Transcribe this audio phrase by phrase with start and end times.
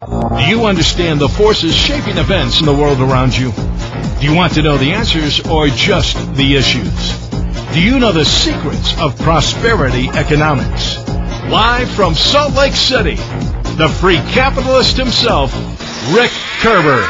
[0.00, 3.50] Do you understand the forces shaping events in the world around you?
[3.50, 7.18] Do you want to know the answers or just the issues?
[7.74, 11.04] Do you know the secrets of prosperity economics?
[11.48, 15.52] Live from Salt Lake City, the free capitalist himself,
[16.14, 16.30] Rick
[16.60, 17.02] Koerber.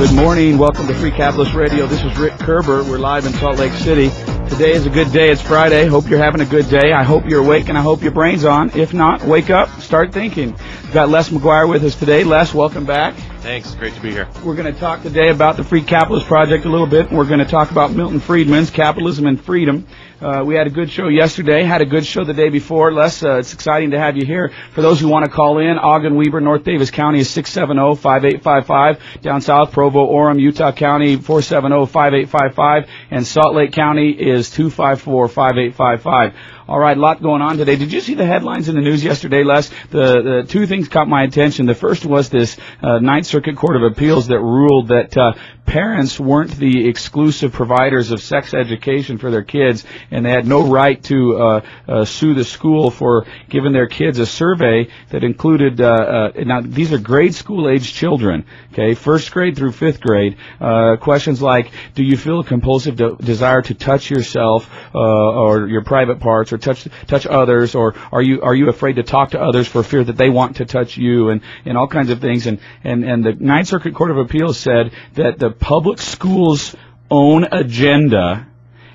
[0.00, 0.58] Good morning.
[0.58, 1.86] Welcome to Free Capitalist Radio.
[1.86, 2.82] This is Rick Koerber.
[2.82, 4.10] We're live in Salt Lake City.
[4.58, 5.30] Today is a good day.
[5.30, 5.86] It's Friday.
[5.86, 6.92] Hope you're having a good day.
[6.92, 8.76] I hope you're awake and I hope your brain's on.
[8.76, 10.50] If not, wake up, start thinking.
[10.50, 12.24] We've got Les McGuire with us today.
[12.24, 13.14] Les, welcome back.
[13.38, 13.72] Thanks.
[13.76, 14.28] Great to be here.
[14.44, 17.08] We're going to talk today about the Free Capitalist Project a little bit.
[17.12, 19.86] We're going to talk about Milton Friedman's Capitalism and Freedom.
[20.20, 22.90] Uh, we had a good show yesterday, had a good show the day before.
[22.92, 24.50] Les, uh, it's exciting to have you here.
[24.72, 29.22] For those who want to call in, Ogden Weber, North Davis County is 670-5855.
[29.22, 32.88] Down south, Provo, Orem, Utah County, 470-5855.
[33.12, 36.34] And Salt Lake County is 254-5855.
[36.68, 37.76] All right, a lot going on today.
[37.76, 39.70] Did you see the headlines in the news yesterday, Les?
[39.90, 41.64] The, the two things caught my attention.
[41.64, 45.32] The first was this uh, Ninth Circuit Court of Appeals that ruled that uh,
[45.68, 50.66] parents weren't the exclusive providers of sex education for their kids, and they had no
[50.66, 55.78] right to uh, uh, sue the school for giving their kids a survey that included.
[55.80, 60.38] Uh, uh, now, these are grade school age children, okay, first grade through fifth grade.
[60.58, 65.68] Uh, questions like, do you feel a compulsive de- desire to touch yourself uh, or
[65.68, 69.32] your private parts, or touch touch others, or are you are you afraid to talk
[69.32, 72.22] to others for fear that they want to touch you, and and all kinds of
[72.22, 72.46] things.
[72.46, 76.74] And and and the Ninth Circuit Court of Appeals said that the public schools'
[77.10, 78.46] own agenda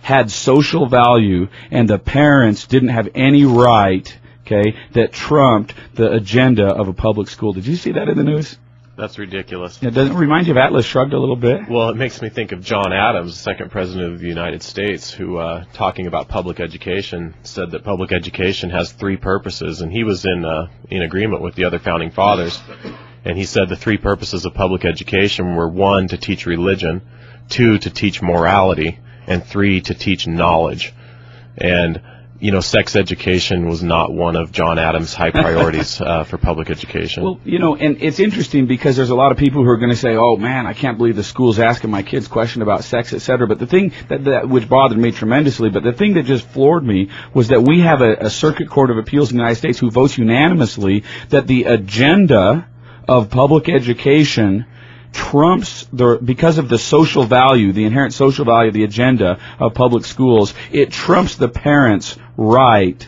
[0.02, 4.17] had social value, and the parents didn't have any right.
[4.45, 7.53] Okay, that trumped the agenda of a public school.
[7.53, 8.58] Did you see that in the news?
[8.95, 9.81] That's ridiculous.
[9.81, 11.67] It doesn't remind you of Atlas Shrugged a little bit.
[11.67, 15.09] Well, it makes me think of John Adams, the second president of the United States,
[15.09, 20.03] who, uh, talking about public education, said that public education has three purposes, and he
[20.03, 22.61] was in uh, in agreement with the other founding fathers.
[23.25, 27.02] And he said the three purposes of public education were one to teach religion,
[27.49, 30.93] two to teach morality, and three to teach knowledge.
[31.58, 32.02] And
[32.43, 36.70] you know, sex education was not one of John Adams' high priorities uh, for public
[36.70, 37.23] education.
[37.23, 39.92] Well, you know, and it's interesting because there's a lot of people who are going
[39.92, 43.14] to say, "Oh man, I can't believe the school's asking my kids question about sex,
[43.14, 46.45] etc." But the thing that, that which bothered me tremendously, but the thing that just
[46.48, 49.59] floored me was that we have a, a circuit court of appeals in the United
[49.59, 52.67] States who votes unanimously that the agenda
[53.08, 54.65] of public education
[55.11, 59.73] trumps the because of the social value, the inherent social value, of the agenda of
[59.73, 60.53] public schools.
[60.71, 63.08] It trumps the parents' right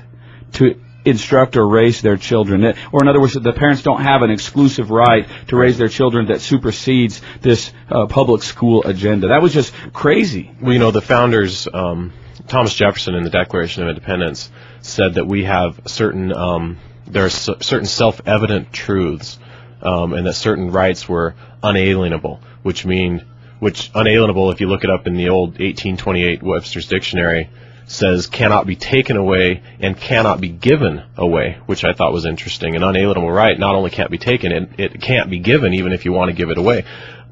[0.53, 2.66] to instruct or raise their children.
[2.91, 6.28] Or in other words, the parents don't have an exclusive right to raise their children
[6.28, 9.28] that supersedes this uh, public school agenda.
[9.28, 10.51] That was just crazy.
[10.59, 12.11] Well, you know, the founders, um,
[12.47, 14.51] Thomas Jefferson in the Declaration of Independence
[14.81, 19.38] said that we have certain, um, there are certain self-evident truths,
[19.81, 23.25] um, and that certain rights were unalienable, which mean,
[23.59, 27.50] which unalienable, if you look it up in the old 1828 Webster's Dictionary,
[27.88, 32.75] says cannot be taken away and cannot be given away, which I thought was interesting.
[32.75, 36.06] An unalienable right not only can't be taken, it, it can't be given even if
[36.06, 36.85] you want to give it away.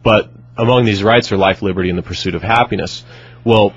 [0.03, 3.03] But among these rights are life, liberty, and the pursuit of happiness.
[3.43, 3.73] Well,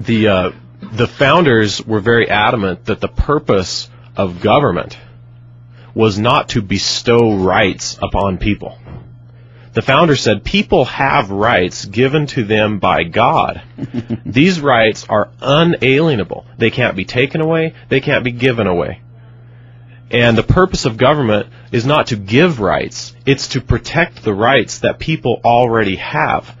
[0.00, 0.50] the uh,
[0.92, 4.98] the founders were very adamant that the purpose of government
[5.94, 8.78] was not to bestow rights upon people.
[9.74, 13.62] The founder said people have rights given to them by God.
[14.26, 16.46] These rights are unalienable.
[16.58, 19.00] They can't be taken away, they can't be given away.
[20.10, 24.80] And the purpose of government is not to give rights, it's to protect the rights
[24.80, 26.56] that people already have.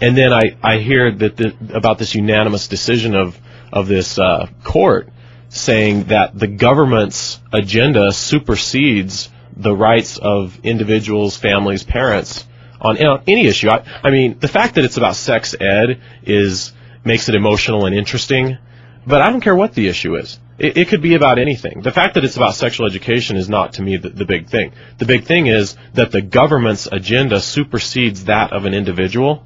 [0.00, 3.38] And then I, I hear that the, about this unanimous decision of,
[3.72, 5.08] of this uh, court
[5.48, 12.46] saying that the government's agenda supersedes the rights of individuals, families, parents
[12.80, 13.68] on any issue.
[13.68, 16.72] I, I mean, the fact that it's about sex ed is
[17.04, 18.58] makes it emotional and interesting,
[19.06, 20.38] but I don't care what the issue is.
[20.58, 21.80] It, it could be about anything.
[21.82, 24.72] The fact that it's about sexual education is not to me the, the big thing.
[24.98, 29.44] The big thing is that the government's agenda supersedes that of an individual.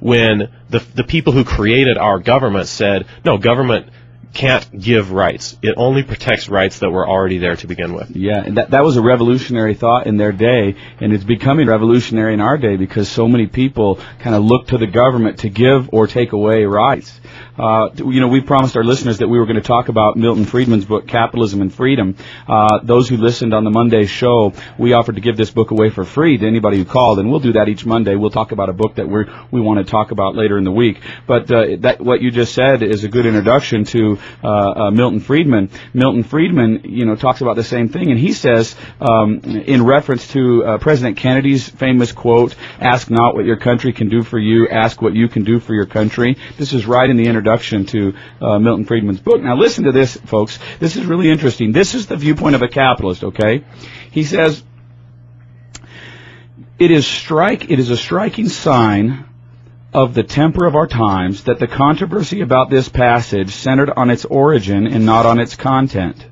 [0.00, 3.88] When the the people who created our government said, no, government
[4.34, 5.56] can't give rights.
[5.62, 8.10] It only protects rights that were already there to begin with.
[8.10, 12.34] Yeah, and that that was a revolutionary thought in their day, and it's becoming revolutionary
[12.34, 15.88] in our day because so many people kind of look to the government to give
[15.92, 17.20] or take away rights.
[17.56, 20.44] Uh, you know, we promised our listeners that we were going to talk about Milton
[20.44, 22.16] Friedman's book, Capitalism and Freedom.
[22.48, 25.90] Uh, those who listened on the Monday show, we offered to give this book away
[25.90, 28.16] for free to anybody who called, and we'll do that each Monday.
[28.16, 30.72] We'll talk about a book that we we want to talk about later in the
[30.72, 31.00] week.
[31.26, 35.20] But uh, that what you just said is a good introduction to uh, uh, Milton
[35.20, 35.70] Friedman.
[35.92, 40.28] Milton Friedman, you know, talks about the same thing, and he says, um, in reference
[40.28, 44.68] to uh, President Kennedy's famous quote, "Ask not what your country can do for you,
[44.68, 48.14] ask what you can do for your country." This is right in the introduction to
[48.40, 49.40] uh, Milton Friedman's book.
[49.42, 50.58] Now, listen to this, folks.
[50.78, 51.72] This is really interesting.
[51.72, 53.24] This is the viewpoint of a capitalist.
[53.24, 53.64] Okay,
[54.10, 54.62] he says.
[56.76, 57.70] It is strike.
[57.70, 59.26] It is a striking sign
[59.94, 64.24] of the temper of our times that the controversy about this passage centered on its
[64.24, 66.26] origin and not on its content.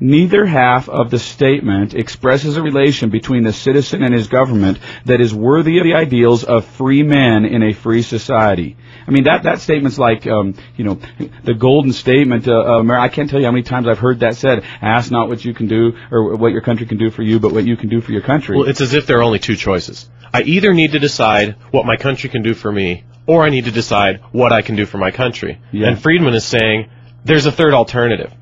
[0.00, 5.20] Neither half of the statement expresses a relation between the citizen and his government that
[5.20, 8.76] is worthy of the ideals of free men in a free society.
[9.06, 11.00] I mean, that, that statement's like, um, you know,
[11.42, 12.46] the golden statement.
[12.46, 15.28] Uh, uh, I can't tell you how many times I've heard that said, ask not
[15.28, 17.76] what you can do or what your country can do for you, but what you
[17.76, 18.56] can do for your country.
[18.56, 20.08] Well, it's as if there are only two choices.
[20.32, 23.64] I either need to decide what my country can do for me, or I need
[23.64, 25.60] to decide what I can do for my country.
[25.72, 25.88] Yeah.
[25.88, 26.90] And Friedman is saying
[27.24, 28.32] there's a third alternative.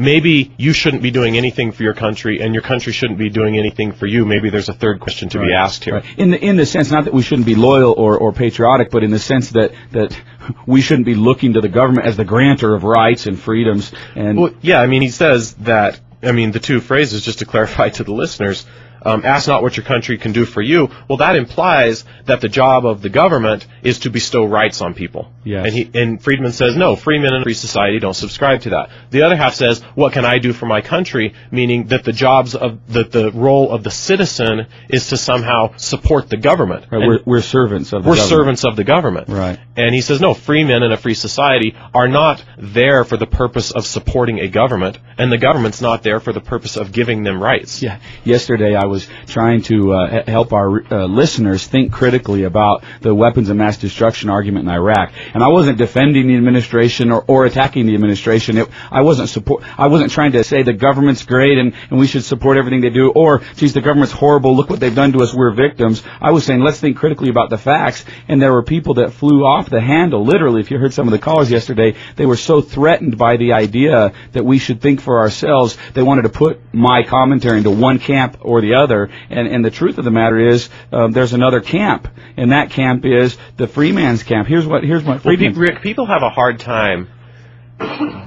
[0.00, 3.58] Maybe you shouldn't be doing anything for your country, and your country shouldn't be doing
[3.58, 4.24] anything for you.
[4.24, 5.96] Maybe there's a third question to be asked here.
[5.96, 6.18] Right.
[6.18, 9.04] In the in the sense, not that we shouldn't be loyal or, or patriotic, but
[9.04, 10.18] in the sense that that
[10.66, 13.92] we shouldn't be looking to the government as the grantor of rights and freedoms.
[14.14, 16.00] And Well, yeah, I mean, he says that.
[16.22, 18.66] I mean, the two phrases, just to clarify to the listeners,
[19.02, 20.90] um, ask not what your country can do for you.
[21.08, 25.32] Well, that implies that the job of the government is to bestow rights on people.
[25.44, 25.66] Yes.
[25.66, 28.70] And he and Friedman says no, free men in a free society don't subscribe to
[28.70, 28.90] that.
[29.10, 31.34] The other half says, what can I do for my country?
[31.50, 36.28] Meaning that the jobs of that the role of the citizen is to somehow support
[36.28, 36.86] the government.
[36.90, 38.30] right, we're, we're servants of the we're government.
[38.30, 39.28] servants of the government.
[39.28, 39.58] Right.
[39.76, 43.26] And he says, no, free men in a free society are not there for the
[43.26, 47.22] purpose of supporting a government, and the government's not there for the purpose of giving
[47.22, 47.82] them rights.
[47.82, 47.98] Yeah.
[48.24, 53.48] Yesterday, I was trying to uh, help our uh, listeners think critically about the weapons
[53.48, 57.86] of mass destruction argument in Iraq, and I wasn't defending the administration or, or attacking
[57.86, 58.58] the administration.
[58.58, 59.62] It, I wasn't support.
[59.78, 62.90] I wasn't trying to say the government's great and, and we should support everything they
[62.90, 64.56] do, or geez, the government's horrible.
[64.56, 65.32] Look what they've done to us.
[65.32, 66.02] We're victims.
[66.20, 68.04] I was saying let's think critically about the facts.
[68.28, 70.24] And there were people that flew off the handle.
[70.24, 73.52] Literally, if you heard some of the callers yesterday, they were so threatened by the
[73.52, 75.76] idea that we should think for ourselves.
[75.94, 78.79] They wanted to put my commentary into one camp or the other.
[79.28, 83.04] And, and the truth of the matter is, um, there's another camp, and that camp
[83.04, 84.48] is the free man's camp.
[84.48, 85.22] Here's what here's what
[85.56, 85.74] Well.
[85.74, 87.08] Rick, people have a hard time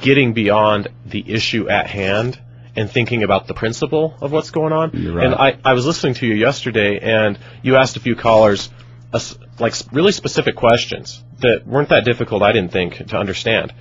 [0.01, 2.39] getting beyond the issue at hand
[2.75, 4.89] and thinking about the principle of what's going on.
[5.13, 5.25] Right.
[5.25, 8.69] And I, I was listening to you yesterday, and you asked a few callers
[9.13, 9.21] a
[9.59, 13.73] like really specific questions that weren't that difficult, I didn't think, to understand.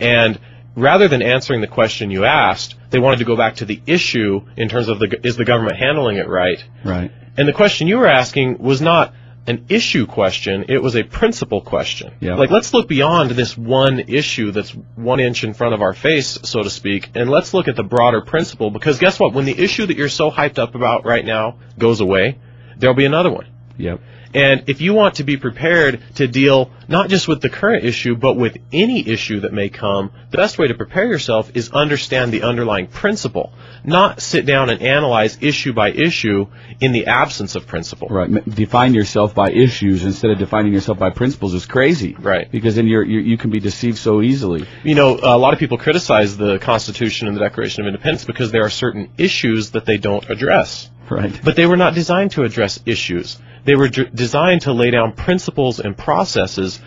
[0.00, 0.38] And
[0.76, 4.42] rather than answering the question you asked, they wanted to go back to the issue
[4.56, 6.62] in terms of the is the government handling it right?
[6.84, 7.10] right.
[7.36, 9.14] And the question you were asking was not
[9.48, 12.12] an issue question, it was a principle question.
[12.20, 12.34] Yeah.
[12.34, 16.38] Like, let's look beyond this one issue that's one inch in front of our face,
[16.42, 19.32] so to speak, and let's look at the broader principle, because guess what?
[19.32, 22.38] When the issue that you're so hyped up about right now goes away,
[22.76, 23.46] there'll be another one.
[23.78, 24.00] Yep.
[24.34, 28.16] And if you want to be prepared to deal not just with the current issue,
[28.16, 32.32] but with any issue that may come, the best way to prepare yourself is understand
[32.32, 33.52] the underlying principle,
[33.84, 36.46] not sit down and analyze issue by issue
[36.80, 38.08] in the absence of principle.
[38.08, 38.44] Right.
[38.48, 42.14] Define yourself by issues instead of defining yourself by principles is crazy.
[42.18, 42.50] Right.
[42.50, 44.66] Because then you're, you you can be deceived so easily.
[44.82, 48.50] You know, a lot of people criticize the Constitution and the Declaration of Independence because
[48.50, 50.90] there are certain issues that they don't address.
[51.10, 51.40] Right.
[51.42, 53.38] But they were not designed to address issues.
[53.64, 56.80] They were dr- designed to lay down principles and processes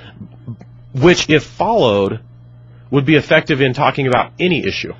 [0.93, 2.19] which, if followed,
[2.91, 4.93] would be effective in talking about any issue.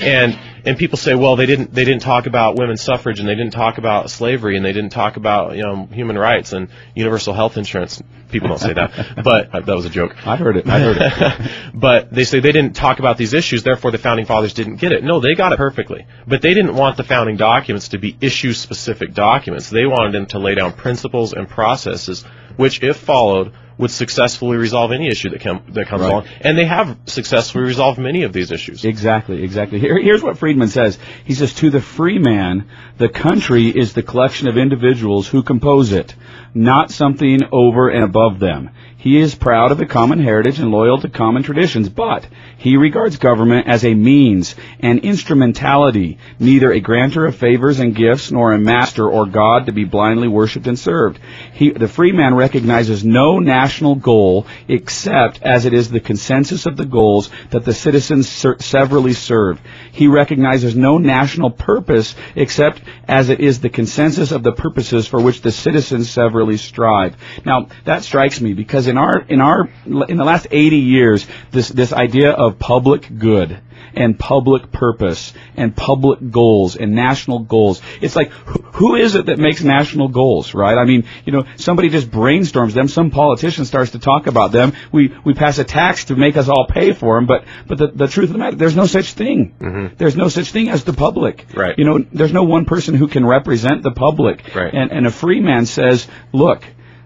[0.00, 3.34] And and people say, well, they didn't they didn't talk about women's suffrage and they
[3.34, 7.34] didn't talk about slavery and they didn't talk about you know human rights and universal
[7.34, 8.00] health insurance.
[8.30, 10.14] People don't say that, but uh, that was a joke.
[10.26, 10.68] I heard it.
[10.68, 11.50] I heard it.
[11.74, 14.92] but they say they didn't talk about these issues, therefore the founding fathers didn't get
[14.92, 15.02] it.
[15.02, 16.06] No, they got it perfectly.
[16.26, 19.70] But they didn't want the founding documents to be issue specific documents.
[19.70, 22.24] They wanted them to lay down principles and processes
[22.58, 26.10] which, if followed, would successfully resolve any issue that, com- that comes Right.
[26.10, 26.24] along.
[26.40, 28.84] And they have successfully resolved many of these issues.
[28.84, 29.78] Exactly, exactly.
[29.78, 30.98] Here, here's what Friedman says.
[31.24, 32.64] He says, to the free man,
[32.98, 36.16] the country is the collection of individuals who compose it,
[36.54, 38.70] not something over and above them.
[38.98, 42.26] He is proud of the common heritage and loyal to common traditions, but
[42.58, 48.30] he regards government as a means, an instrumentality, neither a grantor of favors and gifts,
[48.30, 51.20] nor a master or god to be blindly worshipped and served.
[51.52, 56.66] He, the free man recognizes no national national goal except as it is the consensus
[56.66, 59.60] of the goals that the citizens ser- severally serve.
[59.98, 65.20] He recognizes no national purpose except as it is the consensus of the purposes for
[65.20, 67.16] which the citizens severally strive.
[67.44, 71.68] Now, that strikes me because in our, in our, in the last 80 years, this,
[71.68, 73.60] this idea of public good
[73.94, 77.80] and public purpose and public goals and national goals.
[78.00, 80.76] It's like, who is it that makes national goals, right?
[80.76, 82.88] I mean, you know, somebody just brainstorms them.
[82.88, 84.72] Some politician starts to talk about them.
[84.92, 87.26] We, we pass a tax to make us all pay for them.
[87.26, 89.54] But, but the, the truth of the matter, there's no such thing.
[89.58, 89.96] Mm-hmm.
[89.96, 91.46] There's no such thing as the public.
[91.54, 91.78] Right.
[91.78, 94.54] You know, there's no one person who can represent the public.
[94.54, 94.72] Right.
[94.72, 96.64] And, and a free man says, look,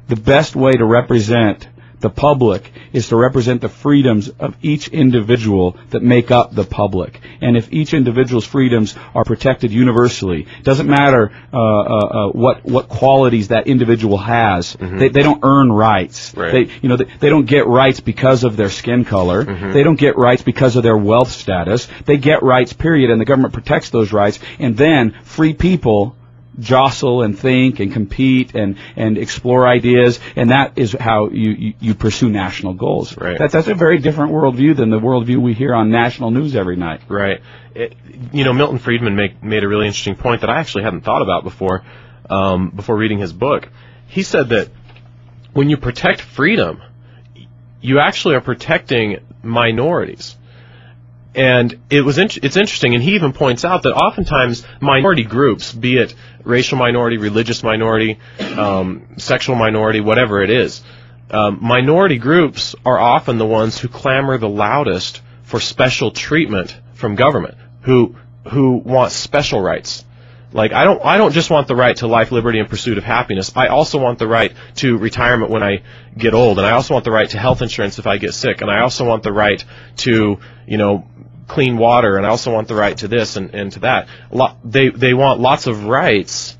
[0.08, 1.68] the best way to represent
[2.02, 7.20] the public is to represent the freedoms of each individual that make up the public.
[7.40, 12.88] And if each individual's freedoms are protected universally, doesn't matter uh, uh, uh, what what
[12.88, 14.76] qualities that individual has.
[14.98, 16.34] They, they don't earn rights.
[16.36, 16.52] Right.
[16.52, 19.44] They you know they, they don't get rights because of their skin color.
[19.72, 21.88] They don't get rights because of their wealth status.
[22.04, 22.72] They get rights.
[22.72, 23.10] Period.
[23.10, 24.38] And the government protects those rights.
[24.58, 26.16] And then free people
[26.58, 31.74] jostle and think and compete and, and explore ideas, and that is how you, you,
[31.80, 33.16] you pursue national goals.
[33.16, 33.38] Right.
[33.38, 36.76] That, that's a very different worldview than the worldview we hear on national news every
[36.76, 37.00] night.
[37.08, 37.40] Right.
[37.74, 37.96] It,
[38.32, 41.22] you know, Milton Friedman make, made a really interesting point that I actually hadn't thought
[41.22, 41.84] about before,
[42.28, 43.68] um, before reading his book.
[44.08, 44.68] He said that
[45.52, 46.82] when you protect freedom,
[47.80, 50.36] you actually are protecting minorities.
[51.34, 55.72] And it was in, it's interesting, and he even points out that oftentimes minority groups,
[55.72, 58.18] be it racial minority, religious minority,
[58.56, 60.82] um, sexual minority, whatever it is,
[61.30, 67.14] um, minority groups are often the ones who clamor the loudest for special treatment from
[67.14, 68.16] government, who
[68.50, 70.04] who want special rights.
[70.52, 73.04] Like I don't I don't just want the right to life, liberty, and pursuit of
[73.04, 73.52] happiness.
[73.56, 75.82] I also want the right to retirement when I
[76.16, 78.60] get old, and I also want the right to health insurance if I get sick,
[78.60, 79.64] and I also want the right
[79.98, 81.06] to you know
[81.52, 84.08] clean water, and I also want the right to this and, and to that.
[84.30, 86.56] Lo- they they want lots of rights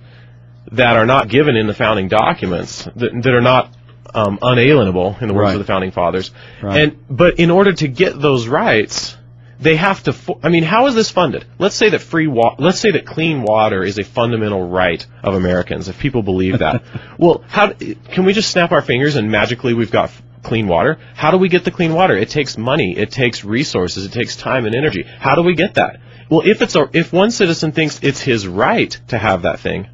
[0.73, 3.75] that are not given in the founding documents that, that are not
[4.15, 5.53] um, unalienable in the words Right.
[5.55, 6.31] of the founding fathers.
[6.63, 6.81] Right.
[6.83, 9.17] And but in order to get those rights,
[9.61, 10.13] they have to.
[10.13, 11.45] Fo- I mean, how is this funded?
[11.59, 15.35] Let's say that free wa- Let's say that clean water is a fundamental right of
[15.35, 15.89] Americans.
[15.89, 16.83] If people believe that,
[17.19, 20.11] well, how d- can we just snap our fingers and magically we've got
[20.43, 20.99] clean water?
[21.15, 22.17] How do we get the clean water?
[22.17, 22.97] It takes money.
[22.97, 24.05] It takes resources.
[24.05, 25.03] It takes time and energy.
[25.03, 26.01] How do we get that?
[26.29, 29.89] Well, if it's a, if one citizen thinks it's his right to have that thing,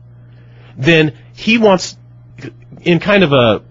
[0.77, 1.97] then he wants,
[2.83, 3.63] in kind of a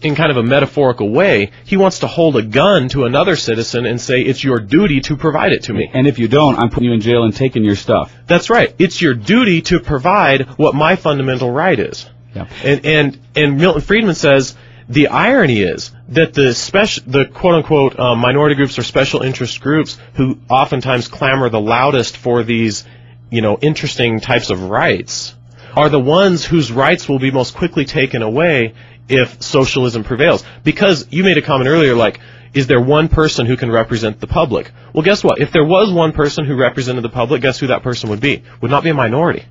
[0.00, 3.84] in kind of a metaphorical way, he wants to hold a gun to another citizen
[3.84, 5.90] and say, it's your duty to provide it to me.
[5.92, 8.14] And if you don't, I'm putting you in jail and taking your stuff.
[8.26, 8.74] That's right.
[8.78, 12.08] It's your duty to provide what my fundamental right is.
[12.34, 12.48] Yeah.
[12.62, 14.56] And, and, and Milton Friedman says,
[14.92, 19.60] the irony is that the special, the quote unquote um, minority groups or special interest
[19.62, 22.84] groups who oftentimes clamor the loudest for these,
[23.30, 25.34] you know, interesting types of rights
[25.74, 28.74] are the ones whose rights will be most quickly taken away
[29.08, 30.44] if socialism prevails.
[30.62, 32.20] Because you made a comment earlier like,
[32.52, 34.70] is there one person who can represent the public?
[34.92, 35.40] Well, guess what?
[35.40, 38.42] If there was one person who represented the public, guess who that person would be?
[38.60, 39.46] Would not be a minority.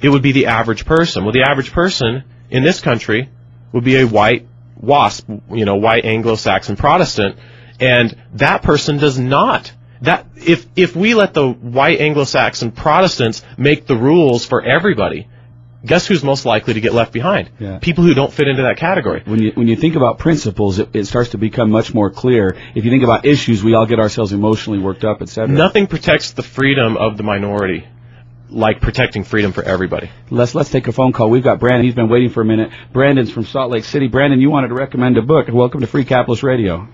[0.00, 1.24] It would be the average person.
[1.24, 3.28] Well, the average person in this country
[3.72, 4.46] would be a white
[4.80, 7.36] WASP, you know, white Anglo-Saxon Protestant,
[7.80, 9.72] and that person does not.
[10.02, 15.26] That if if we let the white Anglo-Saxon Protestants make the rules for everybody,
[15.86, 17.50] guess who's most likely to get left behind?
[17.58, 17.78] Yeah.
[17.78, 19.22] People who don't fit into that category.
[19.24, 22.56] When you when you think about principles, it, it starts to become much more clear.
[22.74, 25.48] If you think about issues, we all get ourselves emotionally worked up, etc.
[25.48, 27.86] Nothing protects the freedom of the minority
[28.48, 30.10] like protecting freedom for everybody.
[30.30, 31.30] Let's let's take a phone call.
[31.30, 31.84] We've got Brandon.
[31.84, 32.70] He's been waiting for a minute.
[32.92, 34.08] Brandon's from Salt Lake City.
[34.08, 35.48] Brandon, you wanted to recommend a book.
[35.50, 36.88] Welcome to Free Capitalist Radio.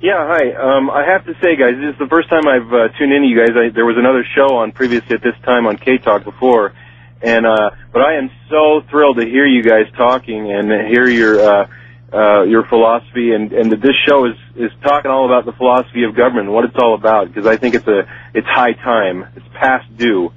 [0.00, 0.52] Yeah, hi.
[0.52, 3.22] Um, I have to say, guys, this is the first time I've uh, tuned in
[3.22, 3.50] to you guys.
[3.54, 6.74] I, there was another show on previously at this time on K Talk before,
[7.20, 11.40] and uh, but I am so thrilled to hear you guys talking and hear your
[11.40, 11.66] uh,
[12.12, 16.02] uh, your philosophy, and and that this show is is talking all about the philosophy
[16.04, 17.28] of government and what it's all about.
[17.28, 18.02] Because I think it's a
[18.34, 19.26] it's high time.
[19.36, 20.32] It's past due.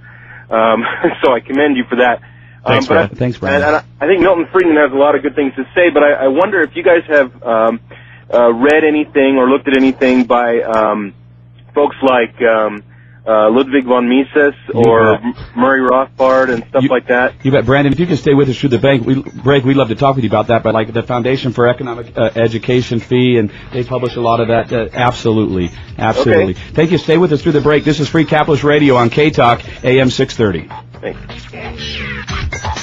[0.50, 0.84] Um,
[1.24, 2.22] so I commend you for that.
[2.66, 3.56] Thanks, um, but I, Thanks, Brad.
[3.56, 5.90] And, and I, I think Milton Friedman has a lot of good things to say,
[5.90, 7.80] but I, I wonder if you guys have um,
[8.34, 11.14] uh, read anything or looked at anything by um,
[11.74, 12.84] folks like um,
[13.28, 15.20] uh, Ludwig von Mises or
[15.56, 17.34] Murray Rothbard and stuff You- like that.
[17.44, 17.92] You bet, Brandon.
[17.94, 20.16] If you can stay with us through the bank, we, break, we'd love to talk
[20.16, 20.64] with you about that.
[20.64, 24.50] But like the Foundation for Economic uh, Education FEE, and they publish a lot of
[24.50, 24.72] that.
[24.72, 26.54] Uh, absolutely, absolutely.
[26.54, 26.62] Okay.
[26.74, 26.98] Thank you.
[26.98, 27.84] Stay with us through the break.
[27.84, 30.70] This is Free Capitalist Radio on K Talk AM six thirty.
[31.02, 32.75] Thanks.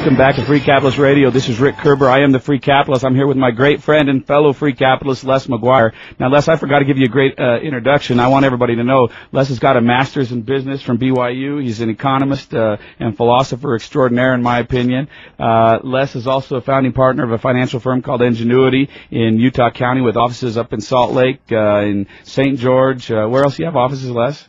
[0.00, 1.28] Welcome back to Free Capitalist Radio.
[1.28, 2.08] This is Rick Koerber.
[2.08, 3.04] I am the Free Capitalist.
[3.04, 5.92] I'm here with my great friend and fellow Free Capitalist, Les McGuire.
[6.18, 8.18] Now, Les, I forgot to give you a great uh, introduction.
[8.18, 11.62] I want everybody to know Les has got a master's in business from BYU.
[11.62, 15.08] He's an economist uh, and philosopher extraordinaire, in my opinion.
[15.38, 19.70] Uh, Les is also a founding partner of a financial firm called Ingenuity in Utah
[19.70, 22.58] County with offices up in Salt Lake, uh, in St.
[22.58, 23.10] George.
[23.10, 24.48] Uh, where else do you have offices, Les?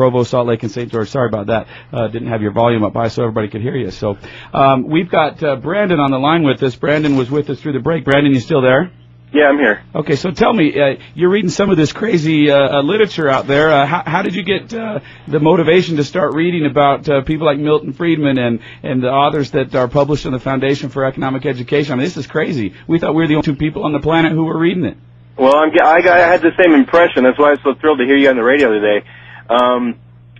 [0.00, 0.90] Provo, Salt Lake, and St.
[0.90, 1.10] George.
[1.10, 1.66] Sorry about that.
[1.92, 3.90] Uh, didn't have your volume up high so everybody could hear you.
[3.90, 4.16] So
[4.54, 6.74] um, we've got uh, Brandon on the line with us.
[6.74, 8.06] Brandon was with us through the break.
[8.06, 8.90] Brandon, you still there?
[9.30, 9.84] Yeah, I'm here.
[9.94, 13.46] Okay, so tell me, uh, you're reading some of this crazy uh, uh, literature out
[13.46, 13.70] there.
[13.70, 17.44] Uh, how, how did you get uh, the motivation to start reading about uh, people
[17.44, 21.44] like Milton Friedman and, and the authors that are published in the Foundation for Economic
[21.44, 21.92] Education?
[21.92, 22.72] I mean, this is crazy.
[22.88, 24.96] We thought we were the only two people on the planet who were reading it.
[25.36, 27.24] Well, I'm, I, got, I had the same impression.
[27.24, 29.06] That's why I was so thrilled to hear you on the radio today.
[29.50, 29.98] Um,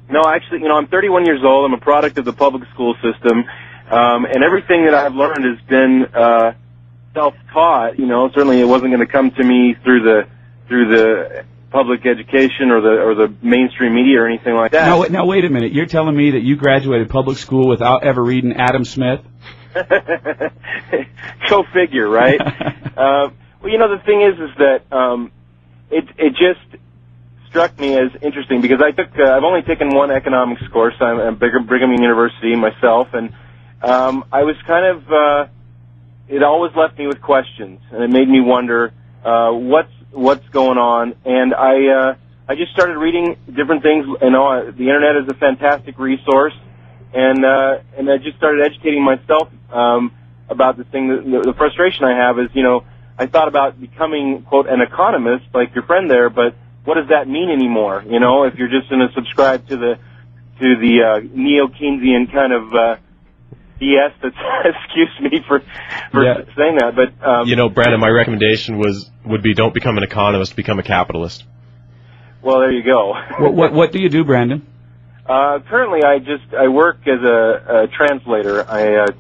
[0.08, 1.64] no, actually, you know, I'm 31 years old.
[1.64, 3.44] I'm a product of the public school system,
[3.90, 6.52] um, and everything that I've learned has been uh,
[7.14, 7.98] self-taught.
[7.98, 10.28] You know, certainly it wasn't going to come to me through the
[10.68, 14.86] through the public education or the or the mainstream media or anything like that.
[14.86, 15.72] Now, now wait a minute.
[15.72, 19.20] You're telling me that you graduated public school without ever reading Adam Smith?
[21.48, 22.40] Go figure, right?
[22.96, 23.30] uh,
[23.62, 25.30] well, you know, the thing is, is that um,
[25.90, 26.79] it it just
[27.50, 30.94] struck me as interesting because I took uh, I've only taken one economics course.
[31.00, 33.34] I'm at Brigham University myself, and
[33.82, 35.46] um, I was kind of uh,
[36.28, 38.92] it always left me with questions, and it made me wonder
[39.24, 41.14] uh, what's what's going on.
[41.24, 42.14] And I uh,
[42.48, 44.06] I just started reading different things.
[44.22, 46.54] You know, the internet is a fantastic resource,
[47.12, 50.12] and uh, and I just started educating myself um,
[50.48, 51.08] about this thing.
[51.08, 52.84] The, the frustration I have is, you know,
[53.18, 56.54] I thought about becoming quote an economist like your friend there, but
[56.84, 58.04] what does that mean anymore?
[58.06, 59.98] You know, if you're just going to subscribe to the
[60.60, 62.96] to the uh, neo Keynesian kind of uh,
[63.80, 64.12] BS.
[64.22, 64.36] That's
[64.86, 65.60] excuse me for
[66.12, 66.34] for Yeah.
[66.56, 70.02] saying that, but um, You know, Brandon, my recommendation was would be don't become an
[70.04, 71.44] economist, become a capitalist.
[72.42, 73.14] well, there you go.
[73.38, 74.66] what, what, what do you do, Brandon?
[75.26, 78.68] Uh, currently, I just I work as a, a translator.
[78.68, 79.12] I uh,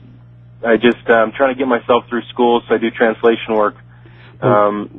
[0.66, 3.76] I just I'm um, trying to get myself through school, so I do translation work.
[4.42, 4.90] Um,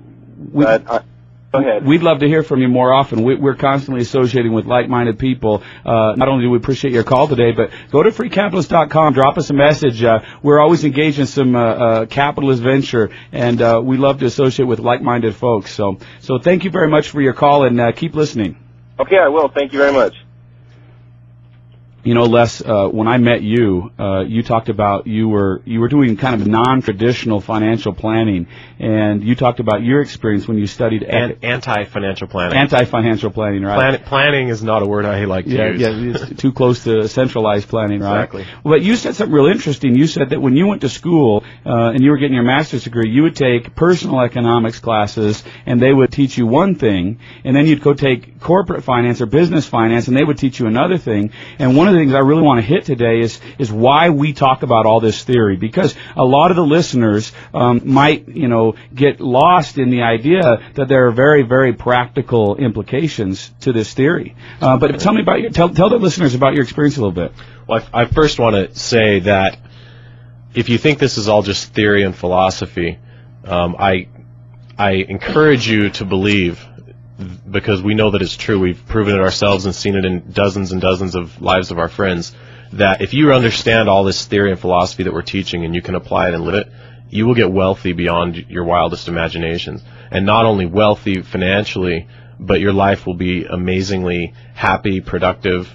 [0.53, 1.01] We- but I,
[1.51, 1.85] go ahead.
[1.85, 3.23] We'd love to hear from you more often.
[3.23, 5.63] We, we're constantly associating with like-minded people.
[5.85, 9.49] Uh, not only do we appreciate your call today, but go to freecapitalist.com, drop us
[9.49, 10.03] a message.
[10.03, 14.25] Uh, we're always engaged in some uh, uh, capitalist venture, and uh, we love to
[14.25, 15.73] associate with like-minded folks.
[15.73, 18.57] So, so thank you very much for your call, and uh, keep listening.
[18.99, 19.49] okay, I will.
[19.49, 20.13] Thank you very much.
[22.03, 25.79] You know, Les, uh, when I met you, uh, you talked about you were you
[25.79, 28.47] were doing kind of non-traditional financial planning,
[28.79, 32.57] and you talked about your experience when you studied And anti-financial planning.
[32.57, 33.75] anti-financial planning, right?
[33.77, 35.81] Plan- planning is not a word I like to Yeah, use.
[35.81, 38.15] yeah, it's too close to centralized planning, right?
[38.23, 38.45] Exactly.
[38.63, 39.93] Well, but you said something real interesting.
[39.93, 42.83] You said that when you went to school uh, and you were getting your master's
[42.83, 47.55] degree, you would take personal economics classes, and they would teach you one thing, and
[47.55, 50.97] then you'd go take corporate finance or business finance, and they would teach you another
[50.97, 51.31] thing.
[51.59, 54.33] And one of the things I really want to hit today is is why we
[54.33, 58.75] talk about all this theory, because a lot of the listeners um, might, you know,
[58.93, 64.35] get lost in the idea that there are very, very practical implications to this theory.
[64.59, 67.11] Uh, but tell me about your tell tell the listeners about your experience a little
[67.11, 67.31] bit.
[67.67, 69.59] Well, I, I first want to say that
[70.53, 72.99] if you think this is all just theory and philosophy,
[73.45, 74.07] um, I
[74.77, 76.65] I encourage you to believe
[77.49, 78.59] because we know that it's true.
[78.59, 81.89] We've proven it ourselves and seen it in dozens and dozens of lives of our
[81.89, 82.35] friends.
[82.73, 85.95] That if you understand all this theory and philosophy that we're teaching and you can
[85.95, 86.71] apply it and live it,
[87.09, 89.81] you will get wealthy beyond your wildest imaginations.
[90.09, 92.07] And not only wealthy financially,
[92.39, 95.69] but your life will be amazingly happy, productive,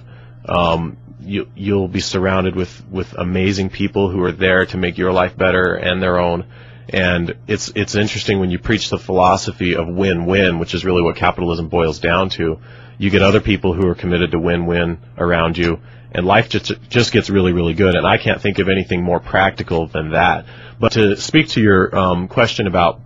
[0.45, 5.11] um, you, you'll be surrounded with, with amazing people who are there to make your
[5.11, 6.45] life better and their own.
[6.89, 11.17] And it's, it's interesting when you preach the philosophy of win-win, which is really what
[11.17, 12.59] capitalism boils down to.
[12.97, 15.79] You get other people who are committed to win-win around you,
[16.11, 17.95] and life just, just gets really, really good.
[17.95, 20.45] And I can't think of anything more practical than that.
[20.79, 23.01] But to speak to your um, question about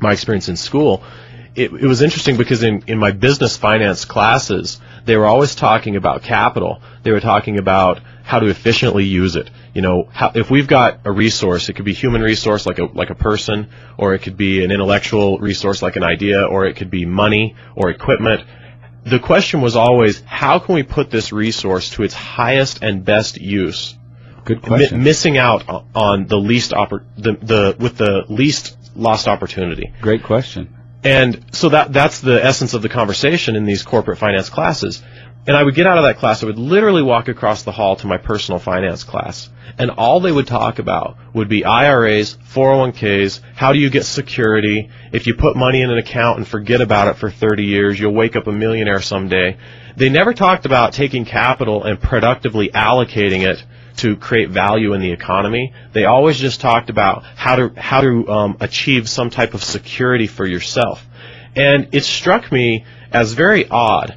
[0.00, 1.02] my experience in school,
[1.56, 5.96] it, it was interesting because in, in my business finance classes, they were always talking
[5.96, 6.80] about capital.
[7.02, 9.50] They were talking about how to efficiently use it.
[9.74, 12.84] You know, how, if we've got a resource, it could be human resource like a
[12.84, 16.76] like a person, or it could be an intellectual resource like an idea, or it
[16.76, 18.42] could be money or equipment.
[19.04, 23.40] The question was always, how can we put this resource to its highest and best
[23.40, 23.94] use?
[24.44, 25.02] Good mi- question.
[25.02, 29.92] missing out on the least oppor- the, the with the least lost opportunity.
[30.00, 30.74] Great question.
[31.04, 35.02] And so that that's the essence of the conversation in these corporate finance classes.
[35.46, 37.96] And I would get out of that class, I would literally walk across the hall
[37.96, 39.48] to my personal finance class.
[39.78, 44.90] And all they would talk about would be IRAs, 401ks, how do you get security?
[45.12, 48.12] If you put money in an account and forget about it for 30 years, you'll
[48.12, 49.56] wake up a millionaire someday.
[49.96, 53.64] They never talked about taking capital and productively allocating it
[53.98, 55.72] to create value in the economy.
[55.92, 60.26] They always just talked about how to how to um, achieve some type of security
[60.26, 61.06] for yourself.
[61.54, 64.16] And it struck me as very odd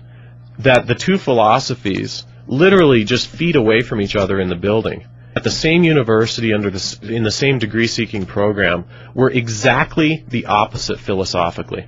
[0.59, 5.43] that the two philosophies literally just feet away from each other in the building at
[5.43, 10.99] the same university under the in the same degree seeking program were exactly the opposite
[10.99, 11.87] philosophically.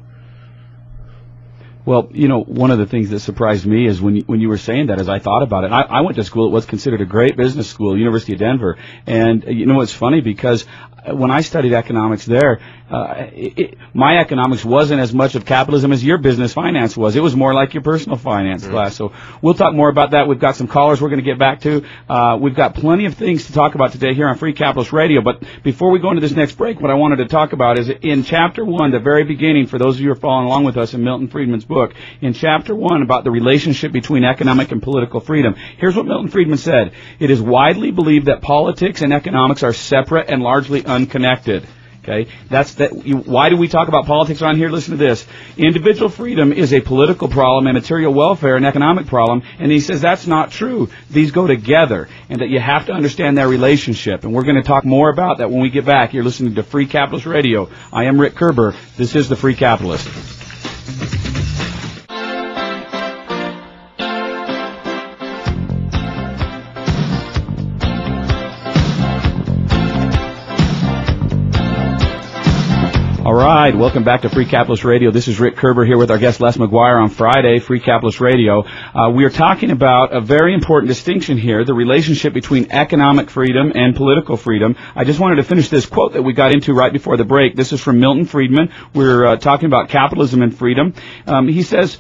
[1.86, 4.48] Well, you know, one of the things that surprised me is when you, when you
[4.48, 6.48] were saying that, as I thought about it, I, I went to school.
[6.48, 9.94] It was considered a great business school, University of Denver, and uh, you know, it's
[9.94, 10.66] funny because
[11.06, 16.04] when I studied economics there, uh, it, my economics wasn't as much of capitalism as
[16.04, 17.16] your business finance was.
[17.16, 18.72] It was more like your personal finance mm-hmm.
[18.72, 18.96] class.
[18.96, 20.28] So we'll talk more about that.
[20.28, 21.84] We've got some callers we're going to get back to.
[22.08, 25.22] Uh, we've got plenty of things to talk about today here on Free Capitalist Radio.
[25.22, 27.90] But before we go into this next break, what I wanted to talk about is
[27.90, 30.78] in chapter one, the very beginning, for those of you who are following along with
[30.78, 31.73] us in Milton Friedman's book,
[32.22, 35.56] in chapter one about the relationship between economic and political freedom.
[35.78, 36.94] Here's what Milton Friedman said.
[37.20, 41.68] It is widely believed that politics and economics are separate and largely unconnected.
[42.04, 42.92] Okay, that's that.
[43.26, 44.70] Why do we talk about politics on here?
[44.70, 49.42] Listen to this: individual freedom is a political problem, and material welfare an economic problem.
[49.58, 50.90] And he says that's not true.
[51.10, 54.26] These go together, and that you have to understand their relationship.
[54.26, 56.14] And we're going to talk more about that when we get back.
[56.14, 57.70] You're listening to Free Capitalist Radio.
[57.94, 58.76] I am Rick Koerber.
[58.98, 60.10] This is the Free Capitalist.
[73.64, 75.10] Right, welcome back to Free Capitalist Radio.
[75.10, 78.66] This is Rick Koerber here with our guest Les McGuire on Friday, Free Capitalist Radio.
[78.94, 83.72] Uh, we are talking about a very important distinction here, the relationship between economic freedom
[83.74, 84.76] and political freedom.
[84.98, 87.56] I just wanted to finish this quote that we got into right before the break.
[87.56, 88.70] This is from Milton Friedman.
[88.94, 90.94] We're uh, talking about capitalism and freedom.
[91.26, 91.98] Um, he says,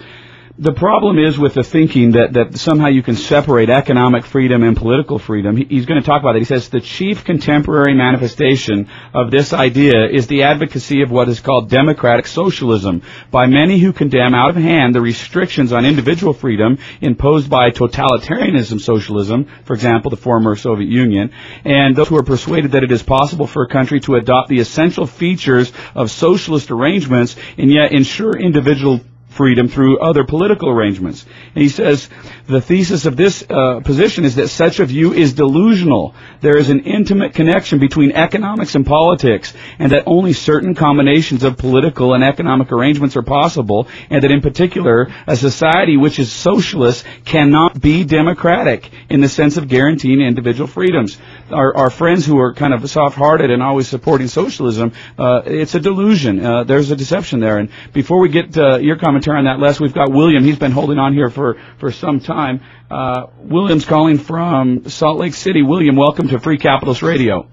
[0.59, 4.77] the problem is with the thinking that, that somehow you can separate economic freedom and
[4.77, 5.57] political freedom.
[5.57, 6.39] He, he's going to talk about it.
[6.39, 11.39] He says the chief contemporary manifestation of this idea is the advocacy of what is
[11.39, 16.77] called democratic socialism by many who condemn out of hand the restrictions on individual freedom
[17.01, 21.31] imposed by totalitarianism socialism, for example, the former Soviet Union,
[21.65, 24.59] and those who are persuaded that it is possible for a country to adopt the
[24.59, 29.01] essential features of socialist arrangements and yet ensure individual
[29.33, 31.25] freedom through other political arrangements.
[31.55, 32.09] And he says
[32.47, 36.13] the thesis of this uh, position is that such a view is delusional.
[36.41, 41.57] There is an intimate connection between economics and politics, and that only certain combinations of
[41.57, 47.05] political and economic arrangements are possible, and that in particular, a society which is socialist
[47.23, 51.17] cannot be democratic in the sense of guaranteeing individual freedoms.
[51.49, 55.79] Our, our friends who are kind of soft-hearted and always supporting socialism, uh, it's a
[55.79, 56.45] delusion.
[56.45, 57.57] Uh, there's a deception there.
[57.57, 60.43] And before we get uh, your commentary on that, Les, we've got William.
[60.43, 62.32] He's been holding on here for, for some time.
[62.33, 65.61] Uh, William's calling from Salt Lake City.
[65.61, 67.47] William, welcome to Free Capitalist Radio.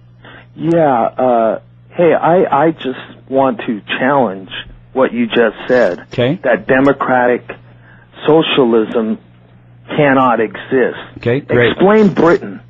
[0.54, 1.02] Yeah.
[1.02, 4.50] Uh, hey, I, I just want to challenge
[4.92, 6.00] what you just said.
[6.12, 6.34] Okay.
[6.42, 7.48] That democratic
[8.26, 9.18] socialism
[9.88, 10.98] cannot exist.
[11.18, 11.72] Okay, great.
[11.72, 12.60] Explain Britain.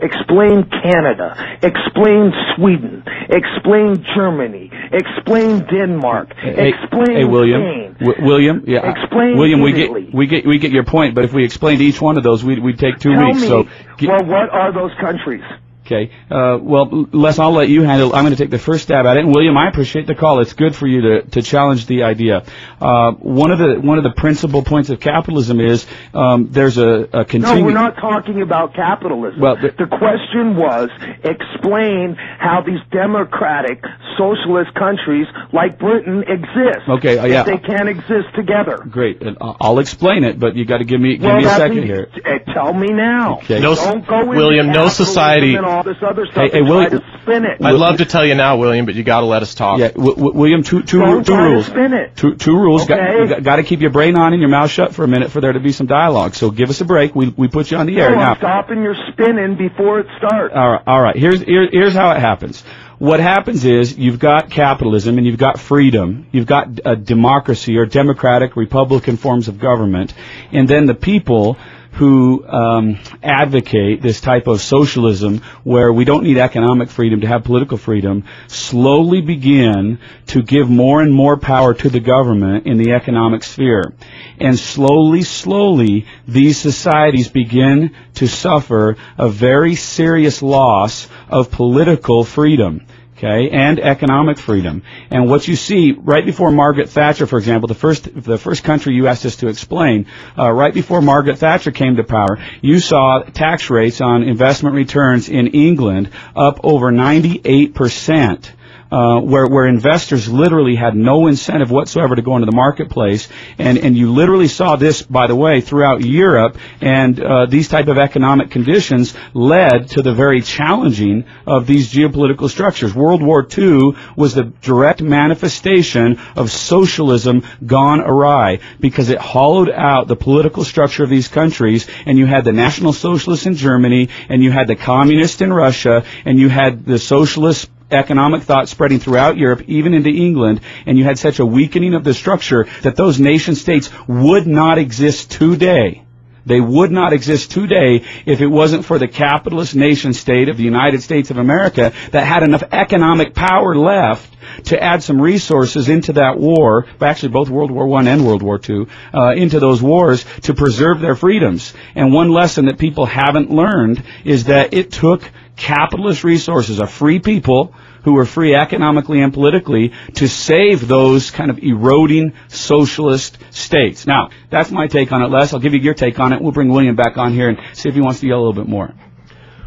[0.00, 1.58] Explain Canada.
[1.62, 3.02] Explain Sweden.
[3.30, 4.70] Explain Germany.
[4.92, 6.34] Explain Denmark.
[6.36, 7.60] Hey, explain hey, William.
[7.62, 7.96] Spain.
[8.06, 8.90] W- William, yeah.
[8.90, 12.00] Explain William, we get we get we get your point, but if we explained each
[12.00, 13.40] one of those, we'd we'd take two Tell weeks.
[13.40, 15.42] me, so get- well, what are those countries?
[15.86, 16.10] Okay.
[16.28, 18.12] Uh, well, Les, I'll let you handle.
[18.14, 19.24] I'm going to take the first stab at it.
[19.24, 20.40] And William, I appreciate the call.
[20.40, 22.44] It's good for you to, to challenge the idea.
[22.80, 27.08] Uh, one of the one of the principal points of capitalism is um, there's a,
[27.12, 29.40] a No, we're not talking about capitalism.
[29.40, 30.90] Well, the- the question was
[31.22, 33.84] explain how these democratic
[34.18, 36.88] socialist countries like Britain exist.
[36.88, 37.40] Okay, uh, yeah.
[37.40, 38.78] If they can't exist together.
[38.90, 39.22] Great.
[39.22, 41.48] And I- I'll explain it, but you got to give me give well, me a
[41.50, 42.08] second means- here.
[42.24, 43.38] uh, Tell me now.
[43.38, 43.60] Okay.
[43.60, 45.52] No, Don't go William, no capitalism society.
[45.78, 47.64] And all this other stuff Hey, hey, and try William- to spin it.
[47.64, 49.78] I'd love to tell you now, William, but you got to let us talk.
[49.78, 51.66] Yeah, w- w- William, two two Don't two try to rules.
[51.66, 52.16] spin it.
[52.16, 52.82] Two two rules.
[52.82, 53.26] Okay.
[53.28, 55.40] Got, got to keep your brain on and your mouth shut for a minute for
[55.40, 56.34] there to be some dialogue.
[56.34, 57.14] So give us a break.
[57.14, 58.30] We we put you on the air No, now.
[58.32, 60.54] I'm stopping your spinning before it starts.
[60.56, 61.16] All right, all right.
[61.16, 62.62] Here's here, here's how it happens.
[62.98, 66.26] What happens is you've got capitalism and you've got freedom.
[66.32, 70.14] You've got a democracy or democratic republican forms of government,
[70.50, 71.58] and then the people
[71.96, 77.42] who um, advocate this type of socialism where we don't need economic freedom to have
[77.42, 82.92] political freedom slowly begin to give more and more power to the government in the
[82.92, 83.94] economic sphere.
[84.38, 92.86] And slowly, slowly, these societies begin to suffer a very serious loss of political freedom
[93.16, 94.82] okay, and economic freedom.
[95.10, 98.94] And what you see right before Margaret Thatcher, for example, the first the first country
[98.94, 100.06] you asked us to explain,
[100.38, 105.28] uh, right before Margaret Thatcher came to power, you saw tax rates on investment returns
[105.28, 108.52] in England up over 98 percent
[108.90, 113.78] uh, where where investors literally had no incentive whatsoever to go into the marketplace, and
[113.78, 117.98] and you literally saw this, by the way, throughout Europe, and uh, these type of
[117.98, 122.94] economic conditions led to the very challenging of these geopolitical structures.
[122.94, 130.08] World War II was the direct manifestation of socialism gone awry because it hollowed out
[130.08, 134.42] the political structure of these countries, and you had the National Socialists in Germany, and
[134.42, 139.36] you had the Communists in Russia, and you had the Socialist economic thought spreading throughout
[139.36, 143.20] Europe, even into England, and you had such a weakening of the structure that those
[143.20, 146.02] nation states would not exist today.
[146.46, 150.62] They would not exist today if it wasn't for the capitalist nation state of the
[150.62, 154.32] United States of America that had enough economic power left
[154.66, 158.58] to add some resources into that war, actually both World War One and World War
[158.58, 161.74] Two, uh, into those wars to preserve their freedoms.
[161.96, 167.18] And one lesson that people haven't learned is that it took capitalist resources, a free
[167.18, 174.06] people who are free economically and politically to save those kind of eroding socialist states.
[174.06, 175.52] Now, that's my take on it, Les.
[175.52, 176.40] I'll give you your take on it.
[176.40, 178.52] We'll bring William back on here and see if he wants to yell a little
[178.52, 178.94] bit more.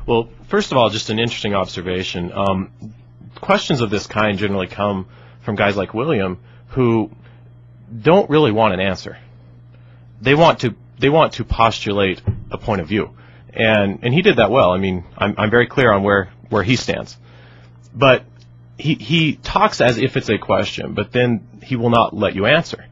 [0.05, 2.31] Well, first of all, just an interesting observation.
[2.31, 2.71] Um,
[3.35, 5.07] questions of this kind generally come
[5.41, 7.11] from guys like William who
[8.01, 9.17] don't really want an answer.
[10.21, 12.21] They want to they want to postulate
[12.51, 13.15] a point of view
[13.53, 14.71] and and he did that well.
[14.71, 17.17] I mean, I'm I'm very clear on where where he stands,
[17.93, 18.23] but
[18.77, 22.45] he he talks as if it's a question, but then he will not let you
[22.45, 22.85] answer.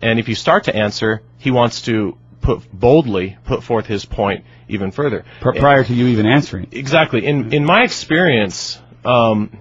[0.00, 4.44] And if you start to answer, he wants to put boldly put forth his point
[4.68, 6.68] even further prior to you even answering.
[6.72, 7.24] Exactly.
[7.24, 9.56] In in my experience, um,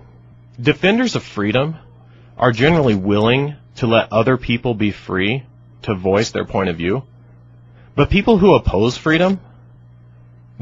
[0.60, 1.76] defenders of freedom
[2.38, 5.44] are generally willing to let other people be free
[5.84, 7.04] to voice their point of view.
[7.96, 9.40] But people who oppose freedom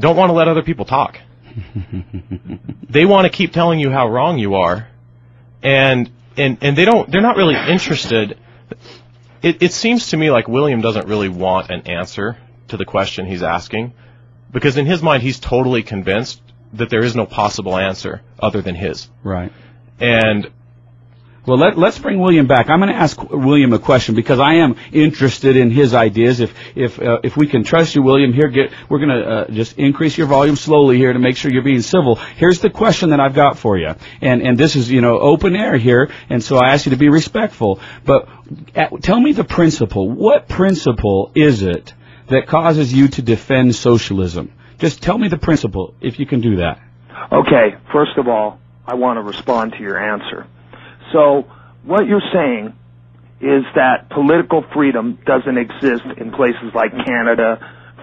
[0.00, 1.18] don't want to let other people talk.
[2.88, 4.88] they want to keep telling you how wrong you are,
[5.62, 7.10] and and and they don't.
[7.10, 8.38] They're not really interested.
[9.42, 12.36] It, it seems to me like William doesn't really want an answer
[12.68, 13.94] to the question he's asking,
[14.52, 16.40] because in his mind he's totally convinced
[16.74, 19.08] that there is no possible answer other than his.
[19.24, 19.52] Right.
[19.98, 20.50] And
[21.50, 22.70] well, let, us bring William back.
[22.70, 26.38] I'm going to ask William a question because I am interested in his ideas.
[26.38, 29.50] If if uh, if we can trust you, William, here get we're going to uh,
[29.50, 32.14] just increase your volume slowly here to make sure you're being civil.
[32.14, 35.56] Here's the question that I've got for you, and and this is you know open
[35.56, 37.80] air here, and so I ask you to be respectful.
[38.04, 38.28] But
[38.76, 40.08] at, uh, tell me the principle.
[40.08, 41.92] What principle is it
[42.28, 44.52] that causes you to defend socialism?
[44.78, 46.80] Just tell me the principle, if you can do that.
[47.32, 47.74] Okay.
[47.92, 50.46] First of all, I want to respond to your answer.
[51.12, 51.46] So
[51.84, 52.74] what you're saying
[53.40, 57.58] is that political freedom doesn't exist in places like Canada,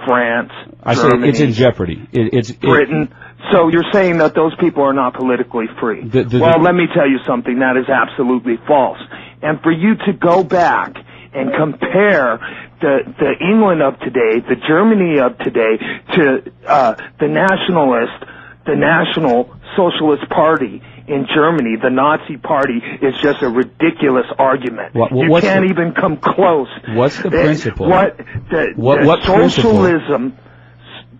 [0.05, 0.51] France,
[0.83, 2.07] I Germany, say it's in jeopardy.
[2.11, 3.03] It, it's Britain.
[3.03, 6.07] It, so you're saying that those people are not politically free.
[6.07, 7.59] The, the, well, the, let me tell you something.
[7.59, 8.99] That is absolutely false.
[9.41, 10.95] And for you to go back
[11.33, 12.39] and compare
[12.81, 15.77] the the England of today, the Germany of today,
[16.15, 18.25] to uh, the nationalist,
[18.65, 24.93] the National Socialist Party in Germany, the Nazi Party, is just a ridiculous argument.
[24.93, 26.67] What, you can't the, even come close.
[26.89, 27.87] What's the principle?
[27.87, 30.43] What the, what, the what socialism principle?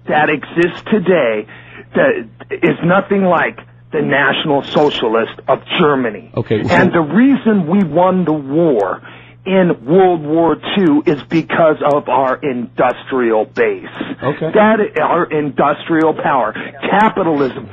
[0.07, 1.47] that exists today
[1.95, 3.59] that is nothing like
[3.91, 6.31] the National Socialist of Germany.
[6.35, 6.63] Okay.
[6.63, 9.01] So and the reason we won the war
[9.45, 13.87] in World War II is because of our industrial base.
[14.21, 14.51] Okay.
[14.53, 17.69] That our industrial power, capitalism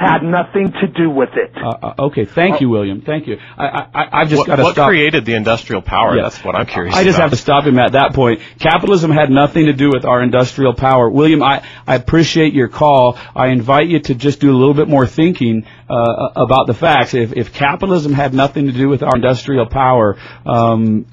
[0.00, 1.52] had nothing to do with it.
[1.54, 3.02] Uh, uh, okay, thank you, William.
[3.02, 3.36] Thank you.
[3.58, 4.76] I, I, I've just got to stop.
[4.78, 6.16] What created the industrial power?
[6.16, 6.22] Yeah.
[6.22, 6.96] That's what I'm curious.
[6.96, 7.24] I just about.
[7.24, 8.40] have to stop him at that point.
[8.58, 11.10] Capitalism had nothing to do with our industrial power.
[11.10, 13.18] William, I, I appreciate your call.
[13.36, 17.12] I invite you to just do a little bit more thinking uh, about the facts.
[17.12, 21.04] If, if capitalism had nothing to do with our industrial power, um,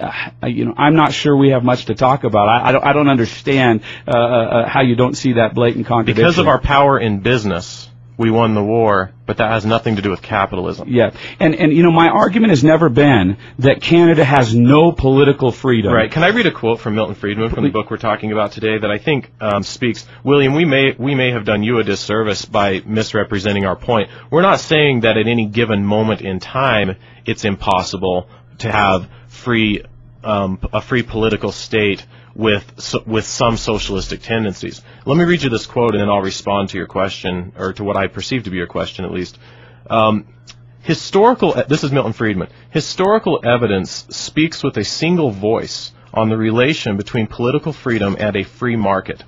[0.46, 2.48] you know, I'm not sure we have much to talk about.
[2.48, 6.24] I, I don't, I don't understand uh, uh, how you don't see that blatant contradiction.
[6.24, 7.87] Because of our power in business
[8.18, 10.90] we won the war, but that has nothing to do with capitalism.
[10.90, 15.52] Yeah, and and you know my argument has never been that Canada has no political
[15.52, 15.94] freedom.
[15.94, 16.12] Right.
[16.12, 18.80] Can I read a quote from Milton Friedman from the book we're talking about today
[18.80, 20.08] that I think um, speaks?
[20.24, 24.10] William, we may we may have done you a disservice by misrepresenting our point.
[24.32, 29.84] We're not saying that at any given moment in time it's impossible to have free
[30.24, 32.06] um, a free political state
[32.38, 34.82] with so, with some socialistic tendencies.
[35.06, 37.84] Let me read you this quote, and then I'll respond to your question, or to
[37.84, 39.40] what I perceive to be your question, at least.
[39.90, 40.28] Um,
[40.82, 41.54] historical.
[41.68, 42.50] This is Milton Friedman.
[42.70, 48.44] Historical evidence speaks with a single voice on the relation between political freedom and a
[48.44, 49.24] free market.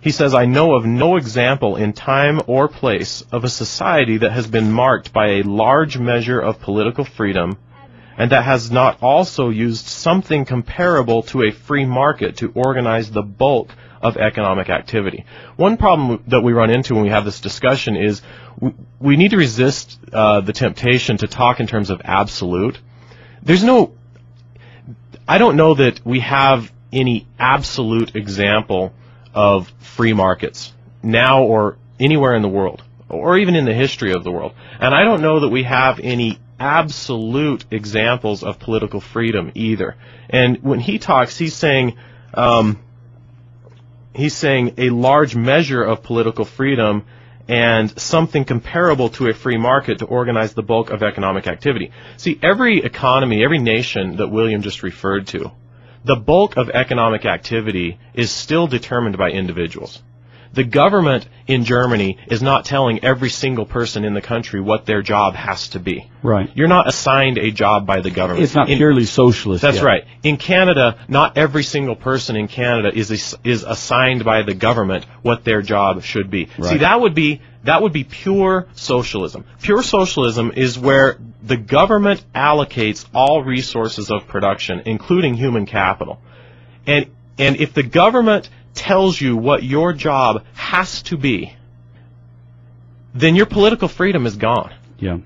[0.00, 4.32] He says, I know of no example in time or place of a society that
[4.32, 7.58] has been marked by a large measure of political freedom
[8.20, 13.22] and that has not also used something comparable to a free market to organize the
[13.22, 13.70] bulk
[14.02, 15.24] of economic activity.
[15.56, 18.20] One problem that we run into when we have this discussion is
[19.00, 22.78] we, need to resist uh, the temptation to talk in terms of absolute.
[23.42, 23.94] There's no,
[25.26, 28.92] I don't know that we have any absolute example
[29.32, 34.24] of free markets now or anywhere in the world or even in the history of
[34.24, 34.52] the world.
[34.78, 39.96] And I don't know that we have any absolute examples of political freedom either.
[40.28, 41.96] And when he talks, he's saying,
[42.34, 42.78] um,
[44.14, 47.06] he's saying a large measure of political freedom
[47.48, 51.90] and something comparable to a free market to organize the bulk of economic activity.
[52.18, 55.50] See, every economy, every nation that William just referred to,
[56.04, 60.00] the bulk of economic activity is still determined by individuals
[60.52, 65.02] the government in Germany is not telling every single person in the country what their
[65.02, 66.10] job has to be.
[66.22, 66.50] Right.
[66.54, 68.44] You're not assigned a job by the government.
[68.44, 69.62] It's not in, purely socialist.
[69.62, 69.84] That's yet.
[69.84, 70.04] right.
[70.22, 75.44] In Canada, not every single person in Canada is is assigned by the government what
[75.44, 76.48] their job should be.
[76.58, 76.70] Right.
[76.70, 79.44] See, that would be that would be pure socialism.
[79.62, 86.20] Pure socialism is where the government allocates all resources of production, including human capital.
[86.86, 87.06] And
[87.38, 91.54] and if the government tells you what your job has to be,
[93.14, 94.72] then your political freedom is gone.
[94.98, 95.18] Yeah.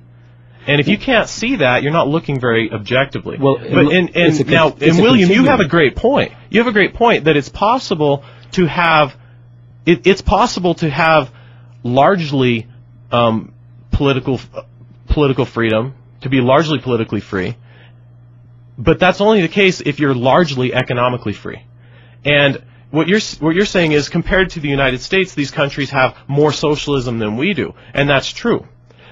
[0.66, 3.37] And if you can't see that, you're not looking very objectively.
[3.38, 6.33] Well, but and, and now, and William, you have a great point.
[6.48, 9.14] You have a great point that it's possible to have,
[9.85, 11.30] it, it's possible to have
[11.83, 12.66] largely
[13.12, 13.52] um,
[13.90, 14.40] political
[15.07, 17.57] political freedom, to be largely politically free.
[18.76, 21.62] But that's only the case if you're largely economically free.
[22.24, 22.62] And
[22.94, 26.52] what you're what you're saying is compared to the United States, these countries have more
[26.52, 28.68] socialism than we do, and that's true.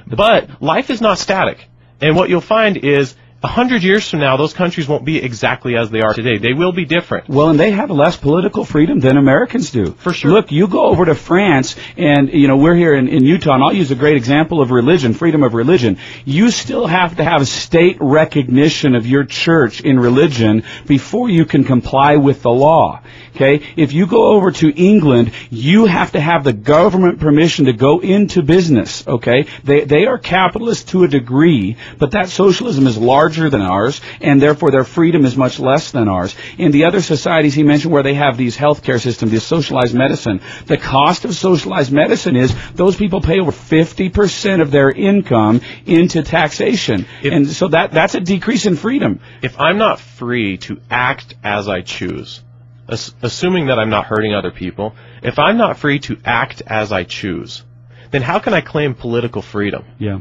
[0.06, 1.68] But life is not static,
[2.00, 5.76] and what you'll find is a hundred years from now, those countries won't be exactly
[5.76, 6.38] as they are today.
[6.38, 7.28] They will be different.
[7.28, 9.92] Well, and they have less political freedom than Americans do.
[9.92, 10.30] For sure.
[10.30, 13.64] Look, you go over to France, and you know we're here in, in Utah, and
[13.64, 15.98] I'll use a great example of religion, freedom of religion.
[16.24, 21.64] You still have to have state recognition of your church in religion before you can
[21.64, 23.02] comply with the law.
[23.34, 23.62] Okay?
[23.76, 28.00] If you go over to England, you have to have the government permission to go
[28.00, 29.06] into business.
[29.06, 29.46] Okay?
[29.64, 32.98] They, they are capitalists to a degree, but that socialism is
[33.32, 36.34] larger than ours, and therefore their freedom is much less than ours.
[36.58, 40.40] In the other societies he mentioned where they have these healthcare systems, this socialized medicine,
[40.66, 46.22] the cost of socialized medicine is those people pay over 50% of their income into
[46.22, 47.06] taxation.
[47.22, 49.20] If, and so that, that's a decrease in freedom.
[49.40, 52.42] If I'm not free to act as I choose,
[52.88, 57.04] assuming that I'm not hurting other people, if I'm not free to act as I
[57.04, 57.64] choose,
[58.10, 59.86] then how can I claim political freedom?
[59.98, 60.18] Yeah.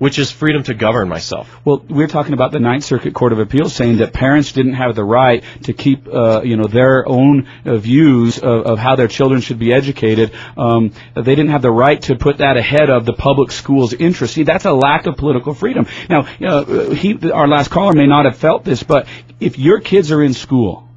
[0.00, 1.54] Which is freedom to govern myself.
[1.62, 4.96] Well, we're talking about the Ninth Circuit Court of Appeals saying that parents didn't have
[4.96, 9.08] the right to keep, uh, you know, their own uh, views of, of, how their
[9.08, 10.32] children should be educated.
[10.56, 14.32] Um, they didn't have the right to put that ahead of the public school's interest.
[14.32, 15.86] See, that's a lack of political freedom.
[16.08, 19.06] Now, know, he, our last caller may not have felt this, but
[19.38, 20.88] if your kids are in school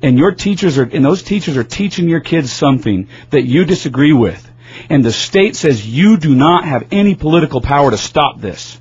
[0.00, 4.12] and your teachers are, and those teachers are teaching your kids something that you disagree
[4.12, 4.50] with,
[4.88, 8.80] and the state says you do not have any political power to stop this,